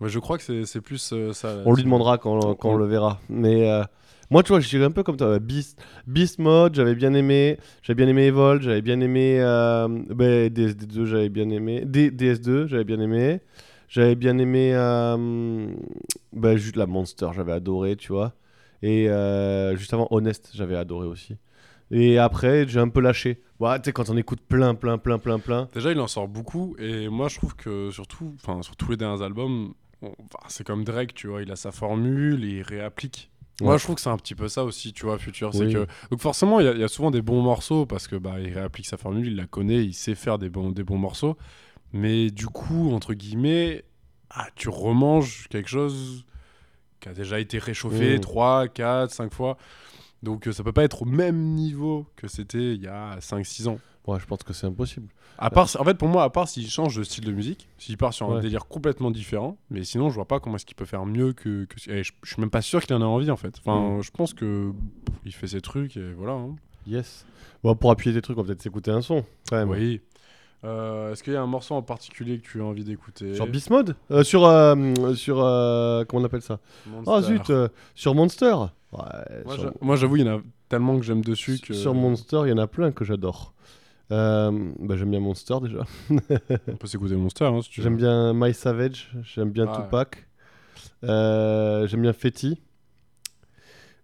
Ouais, 0.00 0.08
je 0.10 0.18
crois 0.18 0.36
que 0.36 0.42
c'est 0.44 0.66
c'est 0.66 0.80
plus 0.80 1.10
euh, 1.12 1.32
ça. 1.32 1.56
On 1.64 1.72
lui 1.74 1.84
demandera 1.84 2.18
quand, 2.18 2.54
quand 2.56 2.70
on 2.70 2.76
le 2.76 2.86
verra. 2.86 3.18
Mais 3.30 3.70
euh, 3.70 3.82
moi, 4.32 4.42
tu 4.42 4.48
vois, 4.48 4.60
je 4.60 4.66
suis 4.66 4.82
un 4.82 4.90
peu 4.90 5.02
comme 5.02 5.18
toi. 5.18 5.38
Beast, 5.38 5.78
Beast 6.06 6.38
Mode, 6.38 6.74
j'avais 6.74 6.94
bien 6.94 7.12
aimé. 7.12 7.58
J'avais 7.82 7.96
bien 8.02 8.08
aimé 8.08 8.26
Evolve, 8.28 8.62
j'avais 8.62 8.80
bien 8.80 8.98
aimé. 9.00 9.36
Euh, 9.40 9.88
ben, 10.08 10.48
DS2, 10.48 11.04
j'avais 11.04 11.28
bien 11.28 11.50
aimé. 11.50 11.82
D- 11.84 12.10
DS2, 12.10 12.66
j'avais 12.66 12.84
bien 12.84 12.98
aimé. 12.98 13.40
J'avais 13.88 14.14
bien 14.14 14.38
aimé. 14.38 14.72
Euh, 14.74 15.74
ben, 16.32 16.56
juste 16.56 16.76
la 16.76 16.86
Monster, 16.86 17.28
j'avais 17.34 17.52
adoré, 17.52 17.96
tu 17.96 18.12
vois. 18.12 18.32
Et 18.82 19.10
euh, 19.10 19.76
juste 19.76 19.92
avant, 19.92 20.08
Honest, 20.10 20.50
j'avais 20.54 20.76
adoré 20.76 21.06
aussi. 21.06 21.36
Et 21.90 22.18
après, 22.18 22.66
j'ai 22.66 22.80
un 22.80 22.88
peu 22.88 23.00
lâché. 23.00 23.42
Ouais, 23.60 23.78
tu 23.80 23.84
sais, 23.84 23.92
quand 23.92 24.08
on 24.08 24.16
écoute 24.16 24.40
plein, 24.48 24.74
plein, 24.74 24.96
plein, 24.96 25.18
plein, 25.18 25.38
plein. 25.38 25.68
Déjà, 25.74 25.92
il 25.92 26.00
en 26.00 26.06
sort 26.08 26.26
beaucoup 26.26 26.74
et 26.78 27.10
moi, 27.10 27.28
je 27.28 27.36
trouve 27.36 27.54
que 27.54 27.90
surtout, 27.90 28.34
enfin, 28.36 28.62
sur 28.62 28.76
tous 28.76 28.90
les 28.90 28.96
derniers 28.96 29.22
albums, 29.22 29.74
c'est 30.48 30.66
comme 30.66 30.84
Drake, 30.84 31.12
tu 31.14 31.26
vois, 31.28 31.42
il 31.42 31.52
a 31.52 31.56
sa 31.56 31.70
formule 31.70 32.42
il 32.44 32.62
réapplique. 32.62 33.30
Moi, 33.60 33.76
je 33.78 33.84
trouve 33.84 33.94
que 33.96 34.00
c'est 34.00 34.10
un 34.10 34.16
petit 34.16 34.34
peu 34.34 34.48
ça 34.48 34.64
aussi, 34.64 34.92
tu 34.92 35.04
vois, 35.06 35.18
Future. 35.18 35.52
C'est 35.52 35.72
que 35.72 35.86
donc 36.10 36.20
forcément, 36.20 36.58
il 36.58 36.66
y, 36.66 36.68
a- 36.68 36.72
il 36.72 36.80
y 36.80 36.84
a 36.84 36.88
souvent 36.88 37.10
des 37.10 37.22
bons 37.22 37.42
morceaux 37.42 37.86
parce 37.86 38.08
que 38.08 38.16
bah, 38.16 38.40
il 38.40 38.52
réapplique 38.52 38.86
sa 38.86 38.96
formule, 38.96 39.26
il 39.26 39.36
la 39.36 39.46
connaît, 39.46 39.84
il 39.84 39.94
sait 39.94 40.14
faire 40.14 40.38
des 40.38 40.48
bons, 40.48 40.70
des 40.70 40.82
bons 40.82 40.98
morceaux. 40.98 41.36
Mais 41.92 42.30
du 42.30 42.46
coup, 42.46 42.92
entre 42.92 43.12
guillemets, 43.14 43.84
ah, 44.30 44.48
tu 44.56 44.68
remanges 44.68 45.46
quelque 45.50 45.68
chose 45.68 46.24
qui 47.00 47.08
a 47.08 47.12
déjà 47.12 47.38
été 47.38 47.58
réchauffé 47.58 48.16
Mm. 48.16 48.20
3, 48.20 48.68
4, 48.68 49.10
5 49.12 49.32
fois. 49.32 49.58
Donc 50.22 50.46
euh, 50.48 50.52
ça 50.52 50.62
peut 50.64 50.72
pas 50.72 50.84
être 50.84 51.02
au 51.02 51.04
même 51.06 51.36
niveau 51.54 52.06
que 52.16 52.28
c'était 52.28 52.74
il 52.74 52.80
y 52.82 52.86
a 52.88 53.18
5-6 53.20 53.68
ans. 53.68 53.78
Ouais, 54.06 54.18
je 54.18 54.26
pense 54.26 54.42
que 54.42 54.52
c'est 54.52 54.66
impossible. 54.66 55.08
À 55.38 55.48
part, 55.50 55.68
en 55.78 55.84
fait, 55.84 55.94
pour 55.94 56.08
moi, 56.08 56.24
à 56.24 56.30
part 56.30 56.48
s'il 56.48 56.68
change 56.68 56.96
de 56.96 57.04
style 57.04 57.24
de 57.24 57.32
musique, 57.32 57.68
s'il 57.78 57.96
part 57.96 58.12
sur 58.12 58.30
un 58.30 58.36
Ouais. 58.36 58.40
délire 58.42 58.66
complètement 58.66 59.10
différent, 59.12 59.56
mais 59.70 59.84
sinon, 59.84 60.10
je 60.10 60.16
vois 60.16 60.26
pas 60.26 60.40
comment 60.40 60.56
est-ce 60.56 60.66
qu'il 60.66 60.74
peut 60.76 60.84
faire 60.84 61.06
mieux 61.06 61.32
que. 61.32 61.64
que... 61.66 61.90
et 61.90 62.02
je, 62.02 62.12
je 62.22 62.32
suis 62.32 62.40
même 62.40 62.50
pas 62.50 62.62
sûr 62.62 62.80
qu'il 62.82 62.94
en 62.96 63.00
ait 63.00 63.04
envie, 63.04 63.30
en 63.30 63.36
fait. 63.36 63.54
Enfin, 63.64 63.98
Mm. 63.98 64.02
je 64.02 64.10
pense 64.10 64.34
que 64.34 64.72
pff, 65.06 65.16
il 65.24 65.32
fait 65.32 65.46
ses 65.46 65.60
trucs 65.60 65.96
et 65.96 66.12
voilà. 66.14 66.32
hein. 66.32 66.56
Yes. 66.86 67.24
Bon, 67.62 67.76
pour 67.76 67.92
appuyer 67.92 68.12
tes 68.14 68.22
trucs, 68.22 68.36
on 68.38 68.42
va 68.42 68.46
peut-être 68.48 68.62
s'écouter 68.62 68.90
un 68.90 69.02
son. 69.02 69.24
Quand 69.48 69.56
même. 69.56 69.70
Oui. 69.70 70.00
Euh, 70.64 71.12
Est-ce 71.12 71.22
qu'il 71.22 71.32
y 71.32 71.36
a 71.36 71.42
un 71.42 71.46
morceau 71.46 71.74
en 71.74 71.82
particulier 71.82 72.38
que 72.38 72.46
tu 72.48 72.60
as 72.60 72.64
envie 72.64 72.84
d'écouter? 72.84 73.34
Sur 73.36 73.46
Beast 73.46 73.70
Mode? 73.70 73.96
Euh, 74.10 74.22
Sur. 74.24 74.44
euh, 74.46 75.14
sur 75.14 75.36
comment 75.36 76.22
on 76.22 76.24
appelle 76.24 76.42
ça? 76.42 76.58
Monster. 76.86 77.10
Oh 77.12 77.20
zut 77.20 77.52
Sur 77.94 78.14
Monster 78.16 78.54
Ouais, 78.92 78.98
Moi, 79.44 79.54
sur, 79.54 79.62
j'a- 79.64 79.72
Moi, 79.80 79.96
j'avoue, 79.96 80.16
il 80.16 80.26
y 80.26 80.28
en 80.28 80.38
a 80.38 80.40
tellement 80.68 80.96
que 80.98 81.04
j'aime 81.04 81.22
dessus 81.22 81.58
que. 81.60 81.72
sur 81.72 81.94
Monster, 81.94 82.42
il 82.44 82.50
y 82.50 82.52
en 82.52 82.58
a 82.58 82.66
plein 82.66 82.90
que 82.92 83.04
j'adore. 83.04 83.54
Euh, 84.12 84.72
bah, 84.78 84.96
j'aime 84.96 85.10
bien 85.10 85.20
Monster 85.20 85.56
déjà. 85.62 85.84
On 86.68 86.76
peut 86.76 86.86
s'écouter 86.86 87.16
Monster, 87.16 87.46
hein, 87.46 87.62
si 87.62 87.70
tu 87.70 87.80
veux. 87.80 87.84
J'aime 87.84 87.96
bien 87.96 88.34
My 88.34 88.52
Savage, 88.52 89.10
j'aime 89.22 89.50
bien 89.50 89.66
Ah 89.68 89.78
ouais. 89.78 89.84
Tupac. 89.84 90.28
Euh, 91.04 91.86
j'aime 91.86 92.02
bien 92.02 92.12
Fetty. 92.12 92.60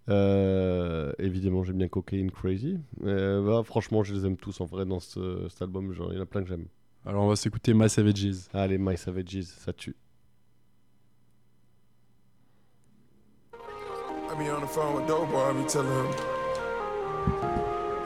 Euh, 0.08 1.12
évidemment, 1.18 1.62
j'aime 1.62 1.76
bien 1.76 1.88
Cocaine 1.88 2.30
Crazy. 2.30 2.78
Euh, 3.04 3.44
bah, 3.46 3.62
franchement, 3.64 4.02
je 4.02 4.14
les 4.14 4.24
aime 4.24 4.38
tous 4.38 4.60
en 4.62 4.64
vrai 4.64 4.86
dans 4.86 5.00
ce, 5.00 5.46
cet 5.50 5.60
album. 5.62 5.92
Genre, 5.92 6.10
il 6.12 6.16
y 6.16 6.18
en 6.18 6.22
a 6.22 6.26
plein 6.26 6.42
que 6.42 6.48
j'aime. 6.48 6.64
Alors, 7.04 7.24
on 7.24 7.28
va 7.28 7.36
s'écouter 7.36 7.74
My 7.74 7.90
Savages. 7.90 8.48
Allez, 8.54 8.78
My 8.78 8.96
Savages, 8.96 9.42
ça 9.42 9.72
tue. 9.74 9.94
I 14.30 14.34
be 14.34 14.50
on 14.50 14.60
the 14.60 14.68
phone 14.68 14.94
with 14.94 15.06
Dope 15.06 15.30
Boy, 15.30 15.50
I 15.50 15.52
be 15.52 15.66
telling 15.66 15.90
him 15.90 16.06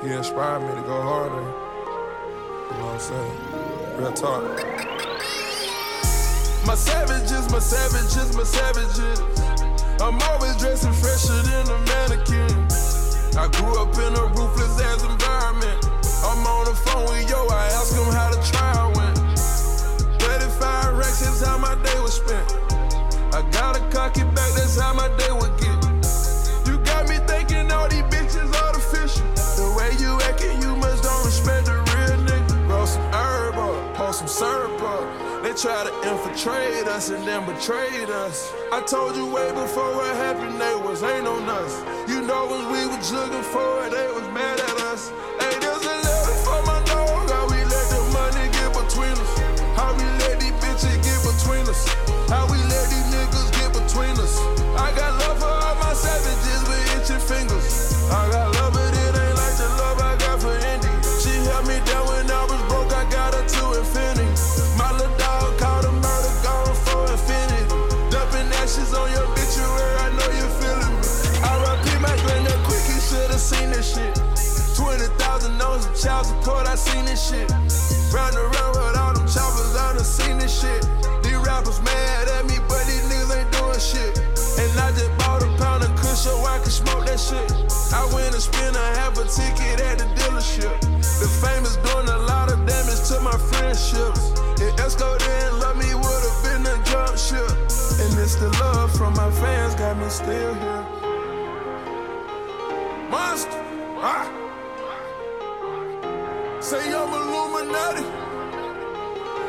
he 0.02 0.12
inspired 0.12 0.62
me 0.62 0.68
to 0.68 0.82
go 0.82 1.00
harder. 1.02 1.71
What 2.80 2.94
I'm 2.94 3.00
saying? 3.00 3.38
Real 3.98 4.12
talk. 4.12 4.42
My 6.66 6.74
savages, 6.74 7.50
my 7.50 7.58
savages, 7.58 8.36
my 8.36 8.44
savages. 8.44 9.20
I'm 10.00 10.18
always 10.30 10.56
dressing 10.56 10.92
fresher 10.92 11.42
than 11.42 11.68
a 11.68 11.78
mannequin. 11.84 12.48
I 13.36 13.48
grew 13.52 13.76
up 13.76 13.92
in 13.94 14.12
a 14.16 14.24
ruthless 14.32 14.80
ass 14.80 15.04
environment. 15.04 15.84
I'm 16.24 16.46
on 16.46 16.64
the 16.64 16.74
phone 16.86 17.04
with 17.10 17.28
yo, 17.28 17.46
I 17.48 17.66
ask 17.76 17.94
him 17.94 18.08
how 18.12 18.30
the 18.30 18.40
trial 18.50 18.92
went. 18.96 19.18
35 20.22 20.96
racks 20.96 21.20
is 21.22 21.44
how 21.44 21.58
my 21.58 21.74
day 21.82 21.98
was 22.00 22.14
spent. 22.14 22.52
I 23.34 23.42
got 23.50 23.76
a 23.76 23.80
cocky 23.90 24.24
back, 24.24 24.51
Try 35.62 35.84
to 35.84 35.94
infiltrate 36.10 36.88
us 36.88 37.10
and 37.10 37.22
then 37.24 37.46
betrayed 37.46 38.10
us. 38.10 38.52
I 38.72 38.82
told 38.82 39.14
you 39.14 39.26
way 39.26 39.52
before 39.52 39.94
what 39.94 40.10
happened, 40.16 40.60
they 40.60 40.74
was 40.74 41.04
ain't 41.04 41.24
on 41.24 41.48
us. 41.48 41.78
You 42.10 42.20
know 42.20 42.48
when 42.50 42.66
we 42.72 42.84
was 42.84 43.12
looking 43.12 43.44
for 43.44 43.86
it, 43.86 43.92
they 43.92 44.10
was 44.10 44.26
mad 44.34 44.58
at 44.58 44.80
us. 44.90 45.10
Hey, 45.38 45.54
there's 45.62 45.86
a 45.86 45.96
letter 46.02 46.36
for 46.42 46.66
my 46.66 46.82
dog. 46.82 47.30
How 47.30 47.46
we 47.46 47.62
let 47.62 47.86
the 47.94 48.02
money 48.10 48.50
get 48.50 48.74
between 48.74 49.14
us? 49.14 49.38
How 49.78 49.94
we 49.94 50.02
let 50.18 50.40
these 50.40 50.50
bitches 50.58 50.98
get 50.98 51.22
between 51.22 51.62
us? 51.70 51.86
How 52.28 52.42
we 52.50 52.61
this 77.22 78.08
shit. 78.08 78.14
Round 78.14 78.34
around 78.36 78.70
with 78.76 78.96
all 78.96 79.14
them 79.14 79.26
choppers, 79.26 79.76
I 79.76 79.94
done 79.94 80.04
seen 80.04 80.38
this 80.38 80.60
shit. 80.60 80.82
These 81.22 81.36
rappers 81.36 81.80
mad 81.82 82.28
at 82.28 82.46
me, 82.46 82.56
but 82.68 82.84
these 82.86 83.04
niggas 83.06 83.36
ain't 83.36 83.50
doing 83.52 83.78
shit. 83.78 84.18
And 84.58 84.70
I 84.80 84.90
just 84.92 85.16
bought 85.18 85.42
a 85.42 85.48
pound 85.58 85.84
of 85.84 85.94
kush 85.96 86.26
so 86.26 86.36
I 86.44 86.58
can 86.58 86.70
smoke 86.70 87.06
that 87.06 87.20
shit. 87.20 87.50
I 87.94 88.04
went 88.14 88.34
and 88.34 88.42
spent 88.42 88.76
a 88.76 88.86
half 88.98 89.18
a 89.18 89.24
ticket 89.24 89.80
at 89.80 89.98
the 89.98 90.04
dealership. 90.18 90.74
The 91.20 91.28
fame 91.28 91.64
is 91.64 91.76
doing 91.88 92.08
a 92.08 92.18
lot 92.26 92.50
of 92.50 92.58
damage 92.66 93.02
to 93.08 93.20
my 93.20 93.36
friendships. 93.50 94.32
If 94.60 94.74
Esco 94.76 95.18
didn't 95.18 95.60
love 95.60 95.76
me, 95.76 95.94
would've 95.94 96.38
been 96.42 96.66
a 96.66 96.76
jump 96.84 97.16
ship. 97.16 97.50
And 98.02 98.18
it's 98.18 98.36
the 98.36 98.50
love 98.60 98.90
from 98.96 99.14
my 99.14 99.30
fans 99.30 99.74
got 99.74 99.96
me 99.96 100.08
still 100.08 100.54
here. 100.54 100.86
Monster, 103.10 103.62
ah. 103.98 104.42
Say 106.62 106.90
I'm 107.62 107.70
Illuminati. 107.70 108.02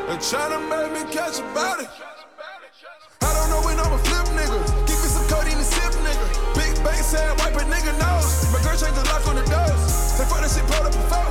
And 0.06 0.20
tryna 0.22 0.62
make 0.70 0.90
me 0.94 1.02
catch 1.10 1.42
a 1.42 1.46
body. 1.50 1.82
I 1.82 3.30
don't 3.34 3.50
know 3.50 3.58
when 3.66 3.74
I'ma 3.74 3.98
flip 4.06 4.30
nigga. 4.38 4.54
Give 4.86 4.98
me 5.02 5.08
some 5.10 5.26
codeine 5.26 5.58
and 5.58 5.66
sip 5.66 5.90
nigga. 5.98 6.26
Big 6.54 6.78
bass 6.86 7.10
head, 7.10 7.34
wipe 7.42 7.58
a 7.58 7.66
nigga 7.66 7.90
nose. 7.98 8.46
My 8.54 8.62
girl 8.62 8.78
changed 8.78 8.94
the 8.94 9.04
lock 9.10 9.26
on 9.26 9.34
the 9.34 9.42
doors. 9.50 9.82
Say 10.14 10.22
fuck 10.30 10.46
that 10.46 10.50
shit 10.54 10.62
pulled 10.70 10.86
up 10.86 10.94
before. 10.94 11.26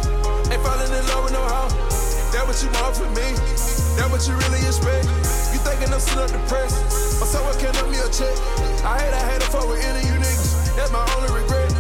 Ain't 0.52 0.60
falling 0.60 0.92
in 0.92 1.04
love 1.08 1.24
with 1.24 1.32
no 1.32 1.44
hoe. 1.48 1.72
That 2.36 2.44
what 2.44 2.60
you 2.60 2.68
want 2.76 3.00
from 3.00 3.16
me. 3.16 3.32
That 3.96 4.12
what 4.12 4.28
you 4.28 4.36
really 4.44 4.60
expect. 4.68 5.08
You 5.56 5.64
thinking 5.64 5.88
I'm 5.88 6.04
sitting 6.04 6.36
up 6.36 6.48
press. 6.52 6.76
Or 7.24 7.28
someone 7.32 7.56
can 7.64 7.72
up 7.80 7.88
me 7.88 7.96
a 8.04 8.12
check. 8.12 8.36
I 8.84 9.00
hate 9.00 9.16
I 9.16 9.24
had 9.32 9.40
to 9.40 9.48
fuck 9.48 9.72
with 9.72 9.80
any 9.80 10.04
of 10.04 10.08
you 10.12 10.20
niggas. 10.20 10.76
That's 10.76 10.92
my 10.92 11.00
only 11.16 11.32
regret. 11.32 11.72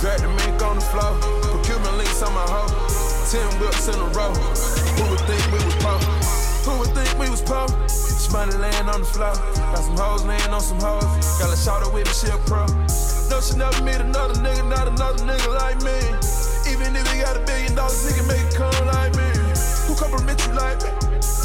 Drag 0.00 0.24
the 0.24 0.32
mink 0.40 0.56
on 0.64 0.80
the 0.80 0.86
floor. 0.88 1.20
Put 1.44 1.68
Cuban 1.68 2.00
links 2.00 2.24
on 2.24 2.32
my 2.32 2.48
hoe. 2.48 3.07
Ten 3.28 3.44
whips 3.60 3.88
in 3.88 3.94
a 4.00 4.08
row. 4.16 4.32
Who 4.32 5.04
would 5.12 5.20
think 5.28 5.44
we 5.52 5.60
was 5.60 5.76
po? 5.84 6.00
Who 6.64 6.78
would 6.80 6.96
think 6.96 7.12
we 7.20 7.28
was 7.28 7.42
po? 7.42 7.68
This 7.84 8.32
money 8.32 8.56
laying 8.56 8.88
on 8.88 9.04
the 9.04 9.06
floor. 9.06 9.36
Got 9.68 9.84
some 9.84 10.00
hoes 10.00 10.24
laying 10.24 10.48
on 10.48 10.64
some 10.64 10.80
hoes. 10.80 11.04
Got 11.36 11.52
a 11.52 11.56
shout 11.60 11.84
with 11.92 12.08
me, 12.08 12.14
she 12.16 12.32
a 12.32 12.40
pro. 12.48 12.64
No, 13.28 13.36
she 13.44 13.52
never 13.60 13.84
meet 13.84 14.00
another 14.00 14.32
nigga, 14.40 14.64
not 14.64 14.88
another 14.88 15.20
nigga 15.28 15.44
like 15.60 15.76
me. 15.84 15.92
Even 16.72 16.96
if 16.96 17.04
he 17.12 17.20
got 17.20 17.36
a 17.36 17.44
billion 17.44 17.76
dollars, 17.76 18.00
he 18.08 18.16
can 18.16 18.24
make 18.32 18.40
it 18.48 18.56
come 18.56 18.72
like 18.96 19.12
me. 19.12 19.28
Who 19.84 19.92
compliment 19.92 20.40
you 20.48 20.56
like 20.56 20.80
me? 20.80 20.88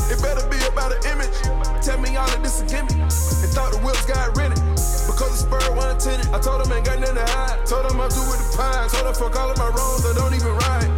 It 0.08 0.24
better 0.24 0.48
be 0.48 0.64
about 0.72 0.96
an 0.96 1.04
image. 1.12 1.36
Tell 1.84 2.00
me 2.00 2.16
all 2.16 2.32
of 2.32 2.40
this 2.40 2.64
a 2.64 2.66
gimmick. 2.72 2.96
And 2.96 3.52
thought 3.52 3.76
the 3.76 3.84
whips 3.84 4.08
got 4.08 4.32
rented. 4.40 4.64
Because 5.04 5.36
the 5.36 5.52
spur 5.52 5.60
one 5.76 6.00
tenant. 6.00 6.32
I 6.32 6.40
told 6.40 6.64
him 6.64 6.72
ain't 6.72 6.88
got 6.88 7.04
nothing 7.04 7.20
to 7.20 7.28
hide. 7.28 7.60
Told 7.68 7.92
him 7.92 8.00
I'm 8.00 8.08
through 8.08 8.32
with 8.32 8.40
the 8.40 8.56
pine. 8.56 8.88
Told 8.88 9.04
ride. 9.04 9.20
Fuck 9.20 9.36
all 9.36 9.52
of 9.52 9.58
my 9.60 9.68
wrongs, 9.68 10.08
I 10.08 10.16
don't 10.16 10.32
even 10.32 10.56
ride. 10.64 10.93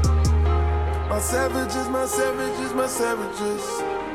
My 1.15 1.21
savages, 1.21 1.87
my 1.87 2.05
savages, 2.05 2.73
my 2.73 2.87
savages. 2.87 3.63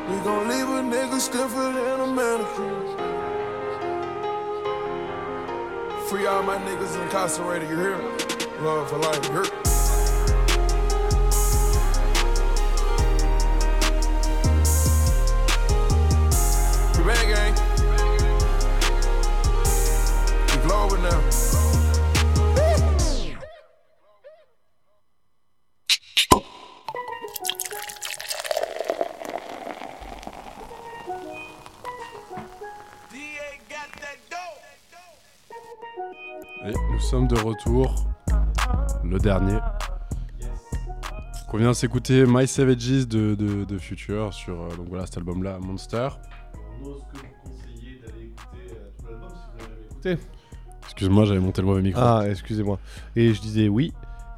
We 0.07 0.23
gon' 0.23 0.47
leave 0.47 0.69
a 0.69 0.83
nigga 0.83 1.19
stiffer 1.19 1.71
than 1.73 1.99
a 1.99 2.05
mannequin. 2.05 2.75
Free 6.07 6.27
all 6.27 6.43
my 6.43 6.59
niggas 6.59 7.01
incarcerated, 7.01 7.71
you 7.71 7.75
hear 7.75 7.97
me? 7.97 8.03
Love 8.59 8.87
for 8.87 8.99
life, 8.99 9.70
Et 36.63 36.73
nous 36.91 36.99
sommes 36.99 37.27
de 37.27 37.39
retour. 37.39 38.05
Le 39.03 39.17
dernier. 39.17 39.57
On 41.51 41.57
vient 41.57 41.69
de 41.69 41.73
s'écouter 41.73 42.23
My 42.27 42.47
Savages 42.47 43.07
de, 43.07 43.33
de, 43.33 43.65
de 43.65 43.77
Future 43.79 44.31
sur 44.31 44.61
euh, 44.61 44.69
donc 44.77 44.87
voilà, 44.87 45.07
cet 45.07 45.17
album-là, 45.17 45.57
Monster. 45.59 46.09
On 46.79 46.85
ose 46.85 47.01
que 47.11 47.17
vous 47.17 47.23
conseiller 47.43 47.99
d'aller 47.99 48.25
écouter 48.27 48.75
euh, 48.75 48.89
tout 48.99 49.05
l'album 49.09 49.29
si 49.29 49.47
vous 49.51 49.69
l'avez 49.69 49.85
écouté. 49.85 50.17
Excuse-moi, 50.83 51.25
j'avais 51.25 51.39
monté 51.39 51.61
le 51.61 51.67
mauvais 51.67 51.81
micro. 51.81 51.99
Ah, 51.99 52.25
excusez-moi. 52.29 52.79
Et 53.15 53.33
je 53.33 53.41
disais 53.41 53.67
oui. 53.67 53.91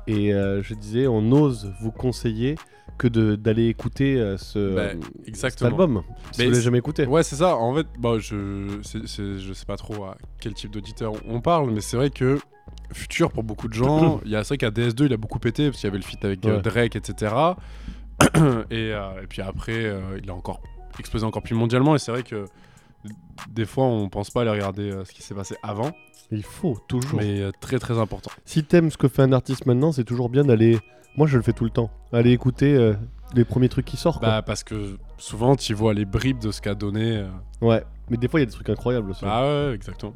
Et 0.07 0.33
euh, 0.33 0.63
je 0.63 0.73
disais, 0.75 1.07
on 1.07 1.29
ose 1.33 1.73
vous 1.81 1.91
conseiller 1.91 2.55
que 2.97 3.07
d'aller 3.07 3.67
écouter 3.67 4.17
euh, 4.17 4.37
ce, 4.37 4.75
Bah, 4.75 4.81
euh, 4.81 4.93
exactement. 5.25 5.69
cet 5.71 5.79
album. 5.79 6.03
Si 6.31 6.45
vous 6.47 6.53
jamais 6.55 6.77
écouté. 6.79 7.05
Ouais, 7.05 7.23
c'est 7.23 7.35
ça. 7.37 7.55
En 7.55 7.75
fait, 7.75 7.87
bah, 7.99 8.17
je, 8.19 8.79
c'est- 8.83 9.05
je 9.39 9.53
sais 9.53 9.65
pas 9.65 9.77
trop 9.77 10.03
à 10.05 10.17
quel 10.39 10.53
type 10.53 10.71
d'auditeur 10.71 11.13
on 11.27 11.41
parle, 11.41 11.71
mais 11.71 11.81
c'est 11.81 11.97
vrai 11.97 12.09
que 12.09 12.39
Future, 12.93 13.31
pour 13.31 13.43
beaucoup 13.43 13.67
de 13.67 13.73
gens, 13.73 14.21
il 14.25 14.31
y 14.31 14.35
a 14.35 14.43
c'est 14.43 14.49
vrai 14.55 14.57
qu'à 14.57 14.69
DS2, 14.71 15.05
il 15.05 15.13
a 15.13 15.17
beaucoup 15.17 15.39
pété 15.39 15.67
parce 15.69 15.77
qu'il 15.79 15.87
y 15.87 15.91
avait 15.91 15.97
le 15.97 16.03
feat 16.03 16.23
avec 16.23 16.45
euh. 16.45 16.61
Drake, 16.61 16.95
etc. 16.95 17.33
et, 18.69 18.93
euh, 18.93 19.21
et 19.23 19.27
puis 19.27 19.41
après, 19.41 19.91
il 20.21 20.29
a 20.29 20.33
encore 20.33 20.61
explosé 20.99 21.25
encore 21.25 21.41
plus 21.43 21.55
mondialement. 21.55 21.95
Et 21.95 21.99
c'est 21.99 22.11
vrai 22.11 22.23
que 22.23 22.45
des 23.49 23.65
fois, 23.65 23.85
on 23.85 24.09
pense 24.09 24.29
pas 24.29 24.41
aller 24.41 24.51
regarder 24.51 24.91
euh, 24.91 25.03
ce 25.05 25.11
qui 25.11 25.21
s'est 25.21 25.33
passé 25.35 25.55
avant, 25.63 25.91
Il 26.31 26.43
faut 26.43 26.77
toujours. 26.87 27.19
mais 27.19 27.41
euh, 27.41 27.51
très 27.59 27.79
très 27.79 27.97
important. 27.97 28.31
Si 28.45 28.63
t'aimes 28.63 28.89
ce 28.91 28.97
que 28.97 29.07
fait 29.07 29.23
un 29.23 29.33
artiste 29.33 29.65
maintenant, 29.65 29.91
c'est 29.91 30.03
toujours 30.05 30.29
bien 30.29 30.43
d'aller. 30.45 30.79
Moi, 31.15 31.27
je 31.27 31.37
le 31.37 31.43
fais 31.43 31.53
tout 31.53 31.63
le 31.63 31.69
temps. 31.69 31.89
Aller 32.11 32.31
écouter 32.31 32.75
euh, 32.75 32.93
les 33.35 33.45
premiers 33.45 33.69
trucs 33.69 33.85
qui 33.85 33.97
sortent. 33.97 34.19
quoi. 34.19 34.29
Bah, 34.29 34.41
parce 34.41 34.63
que 34.63 34.97
souvent, 35.17 35.55
tu 35.55 35.73
vois 35.73 35.93
les 35.93 36.05
bribes 36.05 36.39
de 36.39 36.51
ce 36.51 36.61
qu'a 36.61 36.75
donné. 36.75 37.17
euh, 37.17 37.27
Ouais. 37.61 37.83
Mais 38.09 38.17
des 38.17 38.27
fois, 38.27 38.39
il 38.39 38.43
y 38.43 38.43
a 38.43 38.47
des 38.47 38.51
trucs 38.53 38.69
incroyables 38.69 39.09
aussi. 39.11 39.23
Bah 39.23 39.41
ouais, 39.41 39.73
exactement. 39.73 40.13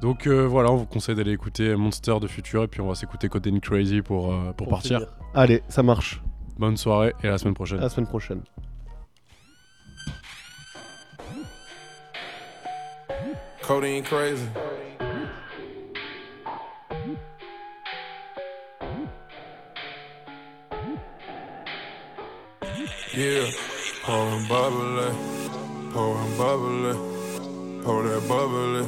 Donc 0.00 0.26
euh, 0.26 0.46
voilà, 0.46 0.70
on 0.72 0.76
vous 0.76 0.86
conseille 0.86 1.14
d'aller 1.14 1.32
écouter 1.32 1.76
Monster 1.76 2.18
de 2.20 2.26
Future 2.26 2.62
et 2.62 2.68
puis 2.68 2.80
on 2.80 2.88
va 2.88 2.94
s'écouter 2.94 3.28
Codename 3.28 3.60
Crazy 3.60 4.00
pour, 4.00 4.32
euh, 4.32 4.52
pour, 4.52 4.66
partir. 4.68 5.00
finir. 5.00 5.12
Allez, 5.34 5.62
ça 5.68 5.82
marche. 5.82 6.22
Bonne 6.58 6.78
soirée 6.78 7.12
et 7.22 7.28
à 7.28 7.32
la 7.32 7.38
semaine 7.38 7.52
prochaine. 7.54 7.78
À 7.80 7.82
la 7.82 7.88
semaine 7.90 8.06
prochaine. 8.06 8.40
Codeine 13.62 14.02
crazy. 14.02 14.46
Yeah, 23.20 23.50
pouring 24.02 24.48
bubbly, 24.48 25.12
pouring 25.92 26.36
bubbly, 26.38 26.94
pour 27.84 28.02
that 28.04 28.22
bubbly, 28.26 28.84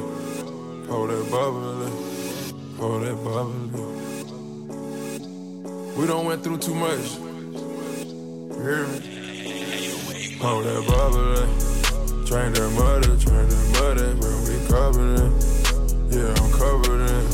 pour 0.87 1.05
that 1.07 1.25
bubbly, 1.29 1.89
pour 2.75 2.99
that 3.01 3.15
bubbly. 3.23 3.69
We 5.95 6.07
don't 6.07 6.25
went 6.25 6.43
through 6.43 6.57
too 6.57 6.73
much. 6.73 7.19
Hear 8.57 8.87
me? 8.87 8.97
Pour 10.39 10.63
that 10.63 10.83
bubbly. 10.87 11.45
Drink 12.25 12.55
that 12.55 12.71
muddy, 12.73 13.13
drink 13.23 13.49
that 13.51 13.67
muddy, 13.77 14.07
bro, 14.19 14.31
we 14.49 14.55
covered 14.65 15.13
it. 15.19 15.31
Yeah, 16.09 16.33
I'm 16.41 16.49
covered 16.57 17.05
in. 17.05 17.25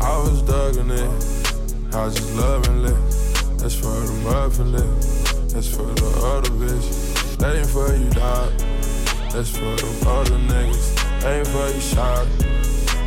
I 0.00 0.16
was 0.16 0.40
dugging 0.44 0.92
it, 0.96 1.94
I 1.94 2.06
was 2.06 2.14
just 2.14 2.34
loving 2.36 2.86
it. 2.86 2.96
That's 3.58 3.74
for 3.74 4.00
the 4.00 4.12
muffin 4.24 4.72
lip, 4.72 4.88
that's 5.52 5.68
for 5.68 5.82
the 5.82 6.06
other 6.24 6.50
bitch. 6.50 7.36
That 7.36 7.56
ain't 7.56 7.68
for 7.68 7.94
you, 7.94 8.08
dog. 8.10 8.52
That's 9.32 9.50
for 9.50 9.76
the 9.76 10.08
other 10.08 10.38
niggas. 10.48 10.94
That 11.20 11.36
ain't 11.36 11.48
for 11.48 11.68
you, 11.68 11.80
shot. 11.80 12.26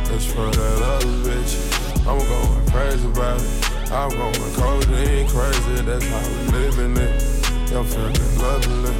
That's 0.08 0.26
for 0.26 0.50
that 0.50 0.82
other 0.82 1.06
bitch. 1.26 1.86
I'm 2.06 2.18
going 2.18 2.70
crazy 2.70 3.06
about 3.08 3.40
it. 3.40 3.90
I'm 3.90 4.10
going 4.10 4.54
codeine 4.54 5.28
crazy, 5.28 5.82
that's 5.82 6.06
how 6.06 6.28
we 6.28 6.58
living 6.58 6.96
it. 6.96 7.22
I'm 7.74 7.84
feeling 7.84 8.38
lovely. 8.38 8.94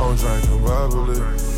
I'm 0.00 0.16
drinking 0.16 0.64
bubbly. 0.64 1.53